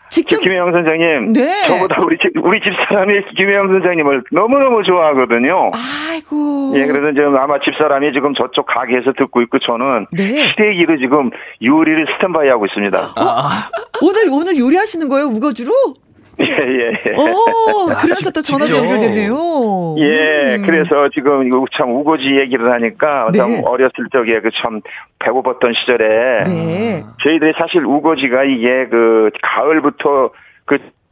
[0.09, 1.33] 직접 김혜영 선생님.
[1.33, 1.67] 네.
[1.67, 5.71] 저보다 우리 집 우리 집 사람이 김혜영 선생님을 너무 너무 좋아하거든요.
[5.73, 6.73] 아이고.
[6.75, 10.23] 예, 그래서 지금 아마 집 사람이 지금 저쪽 가게에서 듣고 있고 저는 네.
[10.53, 11.31] 시래기로 지금
[11.63, 12.95] 요리를 스탠바이 하고 있습니다.
[13.15, 13.69] 아.
[14.03, 15.71] 오늘 오늘 요리하시는 거예요 우거주로?
[16.39, 17.11] 예, 예, 예.
[17.15, 19.95] 오, 그래서 또 전화가 연결됐네요.
[19.99, 20.63] 예, 음.
[20.65, 23.37] 그래서 지금 이거 참 우거지 얘기를 하니까 네.
[23.37, 24.81] 참 어렸을 적에 그 참
[25.19, 27.03] 배고팠던 시절에 네.
[27.23, 30.37] 저희들이 사실 우거지가 이게 그 가을부터 그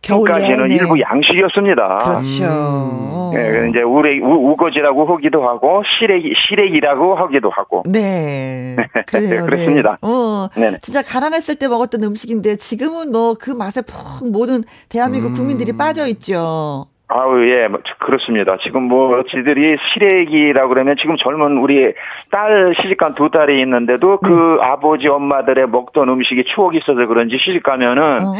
[0.02, 0.76] 겨울까지는 네.
[0.76, 1.98] 일부 양식이었습니다.
[2.00, 2.44] 그렇죠.
[2.46, 3.32] 음.
[3.34, 7.84] 네, 이제 우레, 우, 거지라고 하기도 하고 시래기 시래기라고 하기도 하고.
[7.86, 8.76] 네.
[9.08, 9.46] 그래요.
[9.46, 9.98] 그렇습니다.
[10.02, 10.08] 네.
[10.08, 10.78] 어, 네네.
[10.82, 15.34] 진짜 가난했을 때 먹었던 음식인데 지금은 뭐 그 맛에 푹 모든 대한민국 음.
[15.34, 16.86] 국민들이 빠져 있죠.
[17.08, 18.58] 아우 예 뭐, 그렇습니다.
[18.64, 21.94] 지금 뭐 지들이 시래기라고 그러면 지금 젊은 우리
[22.32, 24.66] 딸 시집간 두 딸이 있는데도 그 네.
[24.66, 28.34] 아버지 엄마들의 먹던 음식이 추억이 있어서 그런지 시집 가면은 어.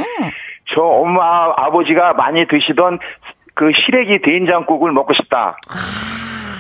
[0.74, 3.00] 저 엄마 아버지가 많이 드시던
[3.54, 5.58] 그 시래기 된장국을 먹고 싶다.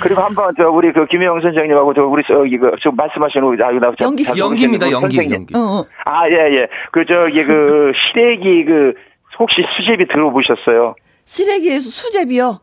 [0.03, 3.91] 그리고 한번 저 우리 그 김혜영 선생님하고 저 우리 저기 그저 말씀하시는 우리 아유 나
[4.01, 5.53] 연기 연기입니다 연기 연기.
[5.55, 5.85] 어, 어.
[6.05, 6.67] 아예 예.
[6.91, 8.93] 그 저기 그 시래기 그
[9.39, 10.95] 혹시 수제비 들어보셨어요?
[11.25, 12.59] 시래기에서 수제비요?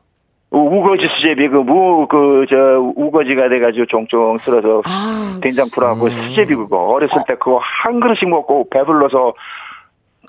[0.51, 2.57] 우거지 수제비 그 무 그 저
[2.96, 6.28] 우거지가 돼가지고 종종 쓸어서 아, 된장 풀하고 음.
[6.30, 9.34] 수제비 그거 어렸을 때 그거 한 그릇씩 먹고 배불러서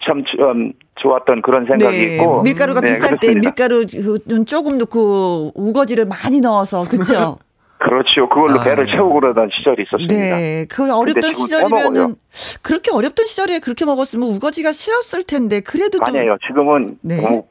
[0.05, 2.15] 참 음, 좋았던 그런 생각이 네.
[2.15, 3.17] 있고 밀가루가 네, 비쌀.
[3.19, 7.37] 때 밀가루는 조금 넣고 우거지를 많이 넣어서 그렇죠.
[7.79, 8.27] 그렇죠.
[8.27, 8.63] 그걸로 아.
[8.63, 10.13] 배를 채우고 그러던 시절이 있었습니다.
[10.13, 10.65] 네.
[10.69, 12.15] 그걸 어렵던 시절이면은
[12.61, 16.37] 그렇게 어렵던 시절에 그렇게 먹었으면 우거지가 싫었을 텐데 그래도 아니에요.
[16.45, 17.21] 지금은 네.
[17.21, 17.45] 너무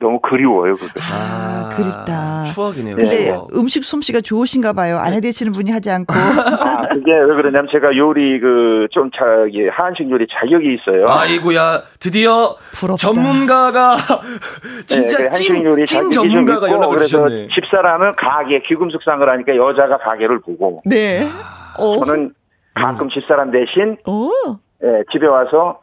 [0.00, 1.00] 너무 그리워요, 그게.
[1.00, 2.44] 아, 아 그립다.
[2.54, 2.96] 추억이네요.
[2.96, 3.54] 근데 추억.
[3.56, 4.98] 음식 솜씨가 좋으신가 봐요.
[4.98, 6.14] 아내 되시는 분이 하지 않고.
[6.14, 11.08] 아, 그게 왜 그러냐면 제가 요리 그 좀 자기 한식 요리 자격이 있어요.
[11.08, 12.96] 아이고야, 드디어 부럽다.
[12.98, 13.96] 전문가가
[14.86, 17.48] 진짜 네, 그 찐, 요리 찐 전문가가 연락을 주셨네.
[17.54, 20.82] 집사람은 가게 귀금속상을 하니까 여자가 가게를 보고.
[20.84, 21.26] 네.
[21.76, 22.34] 저는
[22.74, 24.30] 가끔 집사람 대신 오.
[24.80, 25.80] 네, 집에 와서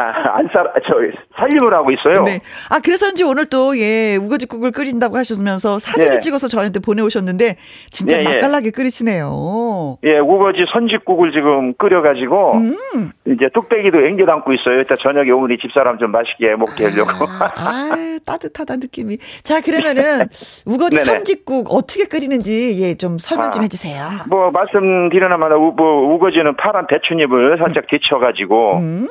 [0.00, 0.94] 아, 안 살, 저,
[1.36, 2.22] 살림을 하고 있어요.
[2.24, 2.40] 네.
[2.70, 6.18] 아, 그래서인지 오늘 또, 예, 우거지국을 끓인다고 하셨으면서 사진을 예.
[6.20, 7.56] 찍어서 저한테 보내오셨는데,
[7.90, 8.24] 진짜 예, 예.
[8.24, 9.98] 맛깔나게 끓이시네요.
[10.04, 13.12] 예, 우거지 선지국을 지금 끓여가지고, 음.
[13.26, 14.76] 이제 뚝배기도 앵겨 담고 있어요.
[14.76, 17.26] 일단 저녁에 이 집사람 좀 맛있게 먹게 하려고.
[17.26, 19.18] 아, 아 따뜻하다, 느낌이.
[19.42, 20.26] 자, 그러면은,
[20.66, 24.04] 우거지 선지국 어떻게 끓이는지, 예, 좀 설명 좀 아, 해주세요.
[24.28, 29.08] 뭐, 말씀드리나마나, 우, 뭐, 우거지는 파란 대추잎을 살짝 데쳐가지고, 음.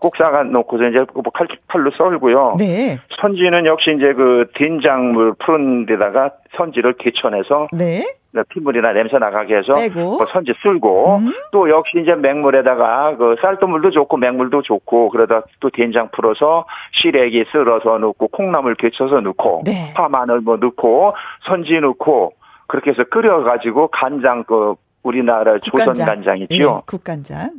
[0.00, 2.56] 꼭 싸가 놓고서 이제 뭐 칼, 칼로 썰고요.
[2.58, 2.98] 네.
[3.20, 8.04] 선지는 역시 이제 그 된장물 푸른 데다가 선지를 데쳐내서 네.
[8.48, 11.32] 피물이나 냄새 나가게 해서 그 선지 쓸고 음.
[11.52, 16.64] 또 역시 이제 맹물에다가 그 쌀뜨물도 좋고 맹물도 좋고 그러다 또 된장 풀어서
[17.00, 19.92] 시래기 쓸어서 넣고 콩나물 데쳐서 넣고 네.
[19.94, 21.14] 파 마늘 뭐 넣고
[21.46, 22.32] 선지 넣고
[22.66, 24.74] 그렇게 해서 끓여가지고 간장 그
[25.04, 26.54] 우리나라 조선 간장 있죠.
[26.56, 27.50] 예, 국간장.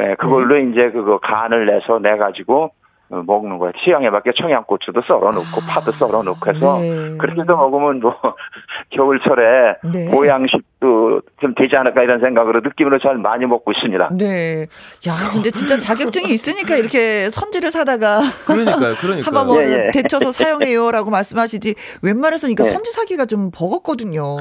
[0.00, 0.62] 네, 그걸로 네.
[0.62, 2.72] 이제 그거 간을 내서 내 가지고
[3.10, 3.72] 어, 먹는 거예요.
[3.84, 7.18] 취향에 맞게 청양고추도 썰어 놓고 아, 파도 썰어 놓고 해서 네.
[7.18, 8.14] 그렇게도 먹으면 뭐
[8.90, 10.10] 겨울철에 네.
[10.10, 14.10] 보양식 도좀 되지 않을까 이런 생각으로 느낌으로 잘 많이 먹고 있습니다.
[14.16, 14.66] 네.
[15.06, 18.94] 야, 근데 진짜 자격증이 있으니까 이렇게 선지를 사다가 그러니까요.
[19.00, 19.90] 그러니까 한번 뭐 예, 예.
[19.92, 22.70] 데쳐서 사용해요라고 말씀하시지 웬만해서는 이거 네.
[22.72, 24.38] 선지 사기가 좀 버겁거든요.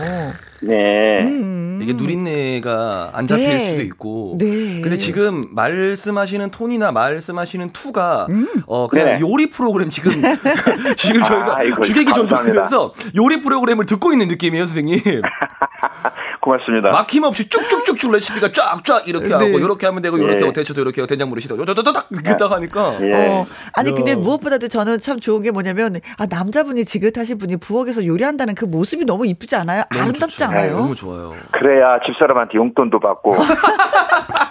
[0.61, 1.23] 네.
[1.23, 1.79] 음.
[1.81, 3.65] 이게 누린내가 안 잡힐 네.
[3.65, 4.37] 수도 있고.
[4.39, 4.81] 네.
[4.81, 8.47] 근데 지금 말씀하시는 톤이나 말씀하시는 투가 음.
[8.65, 9.19] 어 그냥 네.
[9.19, 10.11] 요리 프로그램 지금
[10.95, 14.99] 지금 저희가 아, 주객이 좀 돌면서 요리 프로그램을 듣고 있는 느낌이에요, 선생님.
[16.41, 16.91] 고맙습니다.
[16.91, 19.33] 막힘없이 쭉쭉쭉쭉 레시피가 쫙쫙 이렇게 네.
[19.33, 20.41] 하고 이렇게 하면 되고 이렇게 네.
[20.41, 22.97] 하고 대처도 이렇게 하고 된장물을 시도 요도도닥 이렇게 딱 하니까.
[23.01, 23.13] 예.
[23.13, 28.55] 어, 아니 근데 무엇보다도 저는 참 좋은 게 뭐냐면 아 남자분이 지긋하신 분이 부엌에서 요리한다는
[28.55, 29.83] 그 모습이 너무 이쁘지 않아요?
[29.89, 30.45] 아름답지 좋죠.
[30.45, 30.77] 않아요?
[30.77, 31.35] 너무 좋아요.
[31.51, 33.33] 그래야 집사람한테 용돈도 받고.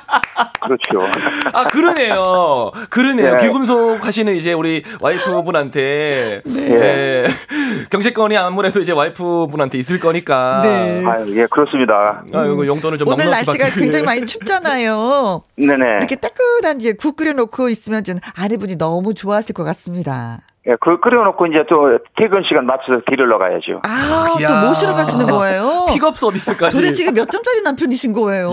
[0.60, 1.00] 그렇죠.
[1.52, 2.70] 아 그러네요.
[2.90, 3.36] 그러네요.
[3.36, 3.42] 네.
[3.42, 6.68] 귀금속 하시는 이제 우리 와이프분한테 네.
[6.68, 7.28] 네.
[7.90, 10.60] 경제권이 아무래도 이제 와이프분한테 있을 거니까.
[10.62, 11.04] 네.
[11.06, 12.22] 아, 예, 그렇습니다.
[12.32, 15.42] 아, 이거 용돈을 좀 오늘 날씨가 굉장히 많이 춥잖아요.
[15.56, 15.84] 네네.
[15.98, 20.38] 이렇게 따끈한 이제 국 끓여놓고 있으면 좀 아내분이 너무 좋아하실 것 같습니다.
[20.66, 23.80] 예, 그걸 끓여놓고 이제 또 퇴근 시간 맞춰서 데리러 가야죠.
[23.84, 24.60] 아, 야.
[24.60, 25.86] 또 모시러 가시는 거예요?
[25.94, 26.76] 픽업 서비스까지.
[26.76, 28.52] 도대체 몇 점짜리 남편이신 거예요?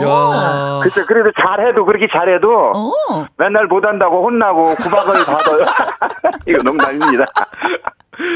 [0.81, 3.25] 그때 그래도 잘해도 그렇게 잘해도 어.
[3.37, 5.65] 맨날 못한다고 혼나고 구박을 받아요.
[6.47, 7.25] 이거 농담입니다.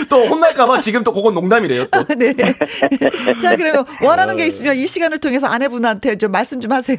[0.09, 1.85] 또 혼날까봐 지금 또 그건 농담이래요.
[1.85, 2.03] 또.
[2.15, 2.33] 네.
[3.41, 6.97] 자, 그러면 원하는 게 있으면 이 시간을 통해서 아내분한테 좀 말씀 좀 하세요.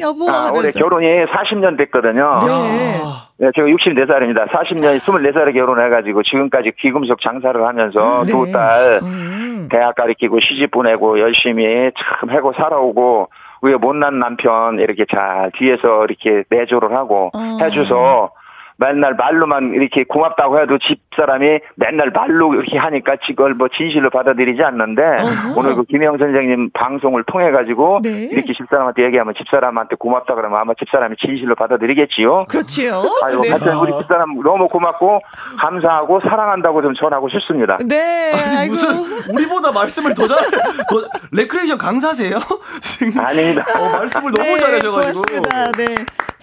[0.00, 0.30] 여보.
[0.30, 2.38] 아, 올해 결혼이 40년 됐거든요.
[2.46, 3.02] 네.
[3.38, 4.48] 네, 제가 64살입니다.
[4.48, 8.32] 40년, 24살에 결혼해가지고 지금까지 귀금속 장사를 하면서 네.
[8.32, 9.68] 두딸 음.
[9.70, 13.28] 대학 가르치고 시집 보내고 열심히 참 해고 살아오고
[13.60, 17.58] 우리 못난 남편 이렇게 잘 뒤에서 이렇게 내조를 하고 어.
[17.60, 18.30] 해줘서
[18.78, 25.02] 맨날 말로만 이렇게 고맙다고 해도 집사람이 맨날 말로 이렇게 하니까 이걸 뭐 진실로 받아들이지 않는데
[25.02, 25.58] 어허.
[25.58, 28.28] 오늘 그 김영 선생님 방송을 통해 가지고 네.
[28.30, 32.44] 이렇게 집사람한테 얘기하면 집사람한테 고맙다 그러면 아마 집사람이 진실로 받아들이겠지요.
[32.48, 33.02] 그렇지요.
[33.24, 33.50] 아이고 네.
[33.50, 35.20] 하여튼 우리 집사람 너무 고맙고
[35.58, 37.78] 감사하고 사랑한다고 좀 전하고 싶습니다.
[37.86, 38.32] 네.
[38.58, 38.94] 아니, 무슨
[39.32, 42.36] 우리보다 말씀을 더 잘, 더 레크레이션 강사세요?
[43.18, 43.64] 아닙니다.
[43.74, 44.92] 어, 말씀을 너무 네, 잘하셔가지고.
[44.92, 45.72] 고맙습니다.
[45.72, 45.94] 네.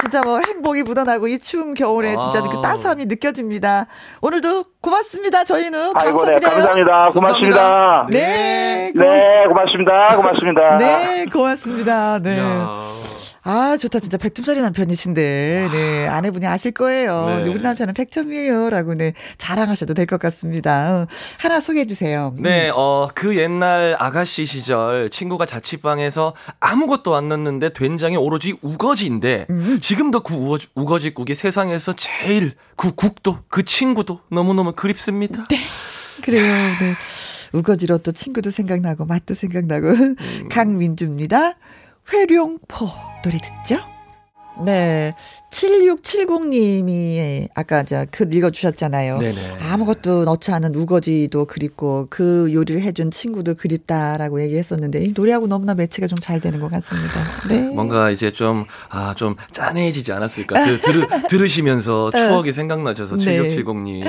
[0.03, 2.61] 진짜 뭐 행복이 묻어나고 이 추운 겨울에 진짜 그 아.
[2.61, 3.87] 따스함이 느껴집니다.
[4.21, 5.43] 오늘도 고맙습니다.
[5.43, 7.09] 저희는 아이고, 네, 감사합니다.
[7.11, 7.57] 고맙습니다.
[7.57, 8.07] 감사합니다.
[8.09, 10.15] 네, 네, 네, 고맙습니다.
[10.15, 10.77] 고맙습니다.
[10.77, 12.19] 네, 고맙습니다.
[12.19, 13.32] 네.
[13.45, 13.51] 야.
[13.51, 13.99] 아, 좋다.
[13.99, 15.69] 진짜 100점짜리 남편이신데.
[15.71, 16.07] 네.
[16.07, 17.41] 아내분이 아실 거예요.
[17.43, 17.49] 네.
[17.49, 18.69] 우리 남편은 100점이에요.
[18.69, 19.13] 라고 네.
[19.37, 21.03] 자랑하셔도 될 것 같습니다.
[21.03, 22.33] 어, 하나 소개해 주세요.
[22.37, 22.69] 네.
[22.69, 22.73] 음.
[22.75, 29.79] 어, 그 옛날 아가씨 시절 친구가 자취방에서 아무것도 안 넣는데 된장이 오로지 우거지인데 음.
[29.81, 35.45] 지금도 그 우거지, 우거지국이 세상에서 제일 그 국도 그 친구도 너무너무 그립습니다.
[35.49, 35.57] 네.
[36.23, 36.43] 그래요.
[36.79, 36.93] 네.
[37.53, 40.15] 우거지로 또 친구도 생각나고 맛도 생각나고 음.
[40.49, 41.53] 강민주입니다.
[42.11, 42.87] 회룡포
[43.23, 43.79] 노래 듣죠?
[44.63, 45.15] 네.
[45.51, 49.17] 7670님이 아까 글 읽어주셨잖아요.
[49.17, 49.57] 네네.
[49.71, 56.05] 아무것도 넣지 않은 우거지도 그립고 그 요리를 해준 친구도 그립다라고 얘기했었는데 이 노래하고 너무나 매치가
[56.07, 57.19] 좀 잘 되는 것 같습니다.
[57.49, 57.61] 네.
[57.73, 60.63] 뭔가 이제 좀, 아, 좀 짠해지지 않았을까.
[60.65, 62.11] 그, 들으, 들으시면서 어.
[62.15, 64.03] 추억이 생각나셔서 7670님.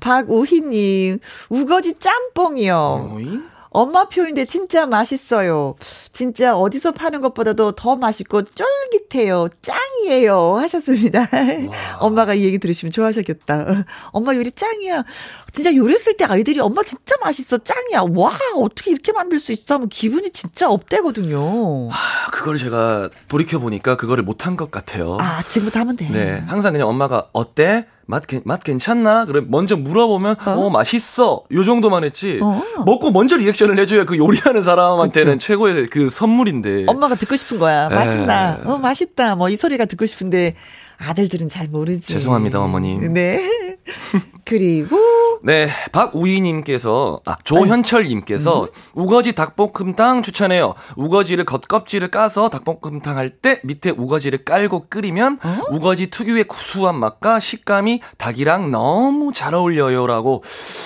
[0.00, 1.18] 박우희님,
[1.48, 3.12] 우거지 짬뽕이요.
[3.14, 3.40] 오이?
[3.76, 5.74] 엄마 표인데 진짜 맛있어요.
[6.10, 9.48] 진짜 어디서 파는 것보다도 더 맛있고 쫄깃해요.
[9.60, 10.54] 짱이에요.
[10.56, 11.26] 하셨습니다.
[12.00, 13.84] 엄마가 이 얘기 들으시면 좋아하셨겠다.
[14.12, 15.04] 엄마 요리 짱이야.
[15.52, 17.58] 진짜 요리했을 때 아이들이 엄마 진짜 맛있어.
[17.58, 18.06] 짱이야.
[18.16, 19.74] 와, 어떻게 이렇게 만들 수 있어?
[19.74, 21.90] 하면 기분이 진짜 업되거든요.
[21.92, 25.18] 아, 그걸 제가 돌이켜보니까 그거를 못한 것 같아요.
[25.20, 26.08] 아, 지금부터 하면 돼.
[26.08, 26.42] 네.
[26.46, 27.86] 항상 그냥 엄마가 어때?
[28.06, 29.24] 맛, 맛 괜찮나?
[29.24, 31.42] 그래 먼저 물어보면 어, 어 맛있어.
[31.52, 32.38] 요 정도만 했지.
[32.40, 32.62] 어.
[32.84, 35.46] 먹고 먼저 리액션을 해줘야 그 요리하는 사람한테는 그쵸.
[35.46, 36.84] 최고의 그 선물인데.
[36.86, 37.88] 엄마가 듣고 싶은 거야.
[37.88, 38.60] 맛있나?
[38.64, 39.34] 어 맛있다.
[39.36, 40.54] 뭐 이 소리가 듣고 싶은데
[40.98, 42.12] 아들들은 잘 모르지.
[42.12, 43.12] 죄송합니다, 어머님.
[43.12, 43.76] 네.
[44.44, 44.96] 그리고
[45.42, 48.68] 네, 박우희님께서 아 조현철님께서 음.
[48.94, 50.74] 우거지 닭볶음탕 추천해요.
[50.96, 55.58] 우거지를 겉껍질을 까서 닭볶음탕 할 때 밑에 우거지를 깔고 끓이면 어?
[55.70, 60.42] 우거지 특유의 구수한 맛과 식감이 닭이랑 너무 잘 어울려요 라고.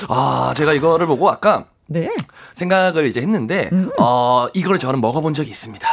[0.09, 2.11] 아 제가 이거를 보고 아까 네.
[2.55, 3.91] 생각을 이제 했는데 음.
[3.99, 5.89] 어 이거를 저는 먹어본 적이 있습니다.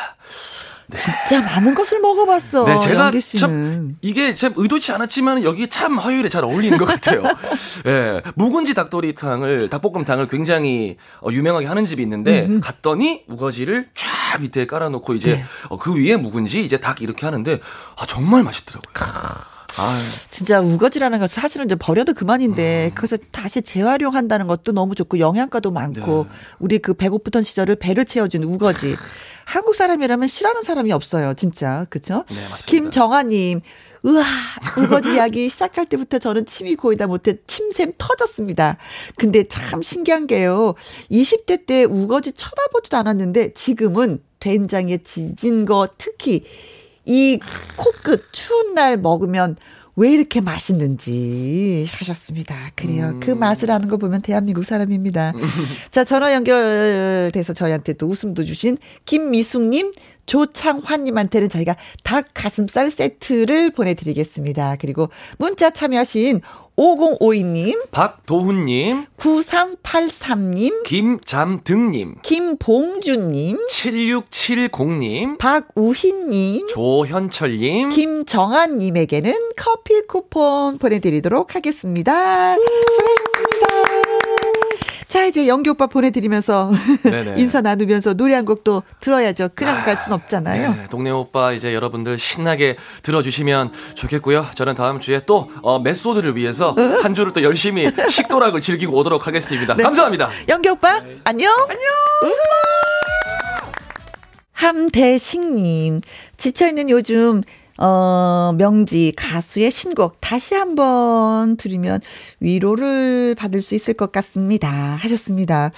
[0.89, 0.97] 네.
[0.97, 2.65] 진짜 많은 것을 먹어봤어.
[2.65, 7.23] 네, 제가 참 이게 참 의도치 않았지만 여기 참 화요일에 잘 어울리는 것 같아요.
[7.85, 12.61] 예, 네, 묵은지 닭도리탕을 닭볶음탕을 굉장히 어, 유명하게 하는 집이 있는데 음.
[12.61, 15.43] 갔더니 우거지를 쫙 밑에 깔아놓고 이제 네.
[15.69, 17.59] 어, 그 위에 묵은지 이제 닭 이렇게 하는데
[17.97, 18.93] 아 정말 맛있더라고요.
[19.77, 20.01] 아유.
[20.29, 22.95] 진짜 우거지라는 것은 사실은 이제 버려도 그만인데 음.
[22.95, 26.35] 그것을 다시 재활용한다는 것도 너무 좋고 영양가도 많고 네.
[26.59, 28.95] 우리 그 배고프던 시절을 배를 채워준 우거지.
[29.45, 31.85] 한국 사람이라면 싫어하는 사람이 없어요, 진짜.
[31.89, 32.25] 그쵸?
[32.29, 32.35] 네.
[32.65, 33.61] 김정아님,
[34.03, 34.23] 우와,
[34.77, 38.77] 우거지 이야기 시작할 때부터 저는 침이 고이다 못해 침샘 터졌습니다.
[39.15, 40.75] 근데 참 신기한 게요.
[41.11, 46.43] 20대 때 우거지 쳐다보지도 않았는데 지금은 된장에 지진 거 특히
[47.07, 47.39] 이
[47.75, 49.55] 코끝 추운 날 먹으면
[49.95, 52.55] 왜 이렇게 맛있는지 하셨습니다.
[52.75, 53.13] 그래요.
[53.15, 53.19] 음.
[53.19, 55.33] 그 맛을 아는 거 보면 대한민국 사람입니다.
[55.89, 59.91] 자, 전화 연결돼서 저희한테 또 웃음도 주신 김미숙님,
[60.27, 64.75] 조창환님한테는 저희가 닭 가슴살 세트를 보내드리겠습니다.
[64.79, 66.41] 그리고 문자 참여하신
[66.77, 82.53] 5052님, 박도훈님, 9383님, 김잠등님, 김봉주님, 7670님, 박우희님, 조현철님, 김정한님에게는 커피 쿠폰 보내드리도록 하겠습니다.
[82.55, 83.46] 수고하셨습니다.
[85.07, 86.69] 자, 이제 연기 오빠 보내드리면서
[87.37, 89.49] 인사 나누면서 노래 한 곡도 들어야죠.
[89.55, 90.73] 그냥 아, 갈 순 없잖아요.
[90.73, 94.45] 네, 동네 오빠 이제 여러분들 신나게 들어주시면 좋겠고요.
[94.55, 96.81] 저는 다음 주에 또 어, 메소드를 위해서 어?
[97.01, 99.75] 한 주를 또 열심히 식도락을 즐기고 오도록 하겠습니다.
[99.75, 99.83] 네.
[99.83, 100.29] 감사합니다.
[100.49, 101.19] 연기 오빠 네.
[101.23, 101.51] 안녕.
[101.69, 101.83] 안녕.
[104.51, 106.01] 함대식님
[106.37, 107.41] 지쳐있는 요즘
[107.77, 112.01] 어, 명지 가수의 신곡 다시 한번 들으면
[112.39, 114.67] 위로를 받을 수 있을 것 같습니다.
[114.67, 115.71] 하셨습니다.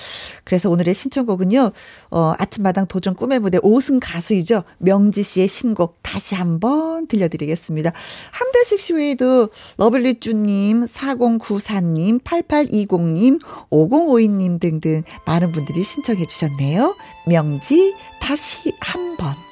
[0.44, 1.72] 그래서 오늘의 신청곡은요,
[2.12, 4.64] 어, 아침마당 도전 꿈의 무대 5승 가수이죠.
[4.78, 7.92] 명지 씨의 신곡 다시 한번 들려드리겠습니다.
[8.32, 16.96] 함대식 씨 외에도 러블리쭈님, 4094님, 8820님, 5052님 등등 많은 분들이 신청해 주셨네요.
[17.28, 19.49] 명지 다시 한번.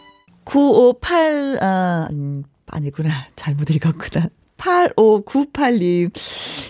[0.48, 3.10] 958, 아, 음, 아니구나.
[3.36, 4.30] 잘못 읽었구나.
[4.58, 6.10] 8598님.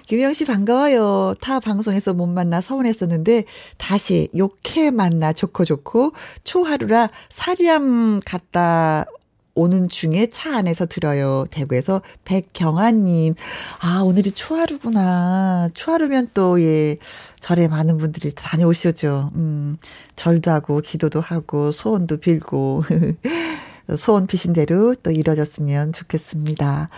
[0.07, 1.35] 김영 씨 반가워요.
[1.39, 3.45] 타 방송에서 못 만나 서운했었는데
[3.77, 6.13] 다시 욕해 만나 좋고 좋고
[6.43, 9.05] 초하루라 사리암 갔다
[9.53, 11.45] 오는 중에 차 안에서 들어요.
[11.51, 13.35] 대구에서 백경아님.
[13.81, 15.69] 아, 오늘이 초하루구나.
[15.73, 16.97] 초하루면 또, 예,
[17.39, 19.31] 절에 많은 분들이 다녀오시죠.
[19.33, 19.77] 음,
[20.15, 22.83] 절도 하고, 기도도 하고, 소원도 빌고.
[23.95, 26.89] 소원 비신 대로 또 이뤄졌으면 좋겠습니다.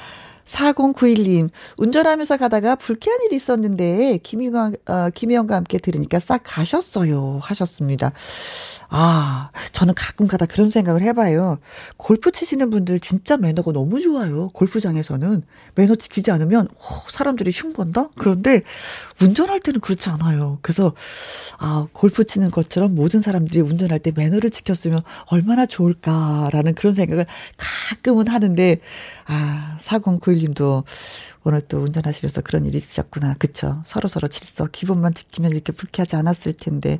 [0.49, 7.39] 4091님, 운전하면서 가다가 불쾌한 일이 있었는데, 김희영, 어, 김희영과 함께 들으니까 싹 가셨어요.
[7.41, 8.11] 하셨습니다.
[8.89, 11.59] 아, 저는 가끔 가다 그런 생각을 해봐요.
[11.97, 14.49] 골프 치시는 분들 진짜 매너가 너무 좋아요.
[14.49, 15.43] 골프장에서는.
[15.75, 18.09] 매너 지키지 않으면, 오, 사람들이 흉본다?
[18.17, 18.63] 그런데
[19.21, 20.57] 운전할 때는 그렇지 않아요.
[20.63, 20.93] 그래서,
[21.59, 24.97] 아, 골프 치는 것처럼 모든 사람들이 운전할 때 매너를 지켰으면
[25.27, 27.27] 얼마나 좋을까라는 그런 생각을
[27.57, 28.79] 가끔은 하는데,
[29.29, 30.83] 아, 4091님도
[31.43, 33.35] 오늘 또 운전하시면서 그런 일이 있으셨구나.
[33.37, 33.81] 그쵸.
[33.85, 36.99] 서로서로 질서, 기본만 지키면 이렇게 불쾌하지 않았을 텐데.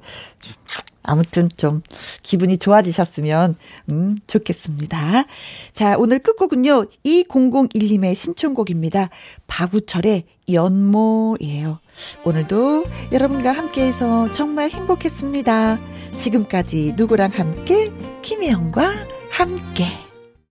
[1.02, 1.82] 아무튼 좀
[2.22, 3.56] 기분이 좋아지셨으면,
[3.90, 5.26] 음, 좋겠습니다.
[5.74, 9.10] 자, 오늘 끝곡은요, 2001님의 신청곡입니다.
[9.48, 11.80] 바구철의 연모예요.
[12.24, 15.80] 오늘도 여러분과 함께해서 정말 행복했습니다.
[16.18, 18.94] 지금까지 누구랑 함께, 김혜영과
[19.32, 20.09] 함께.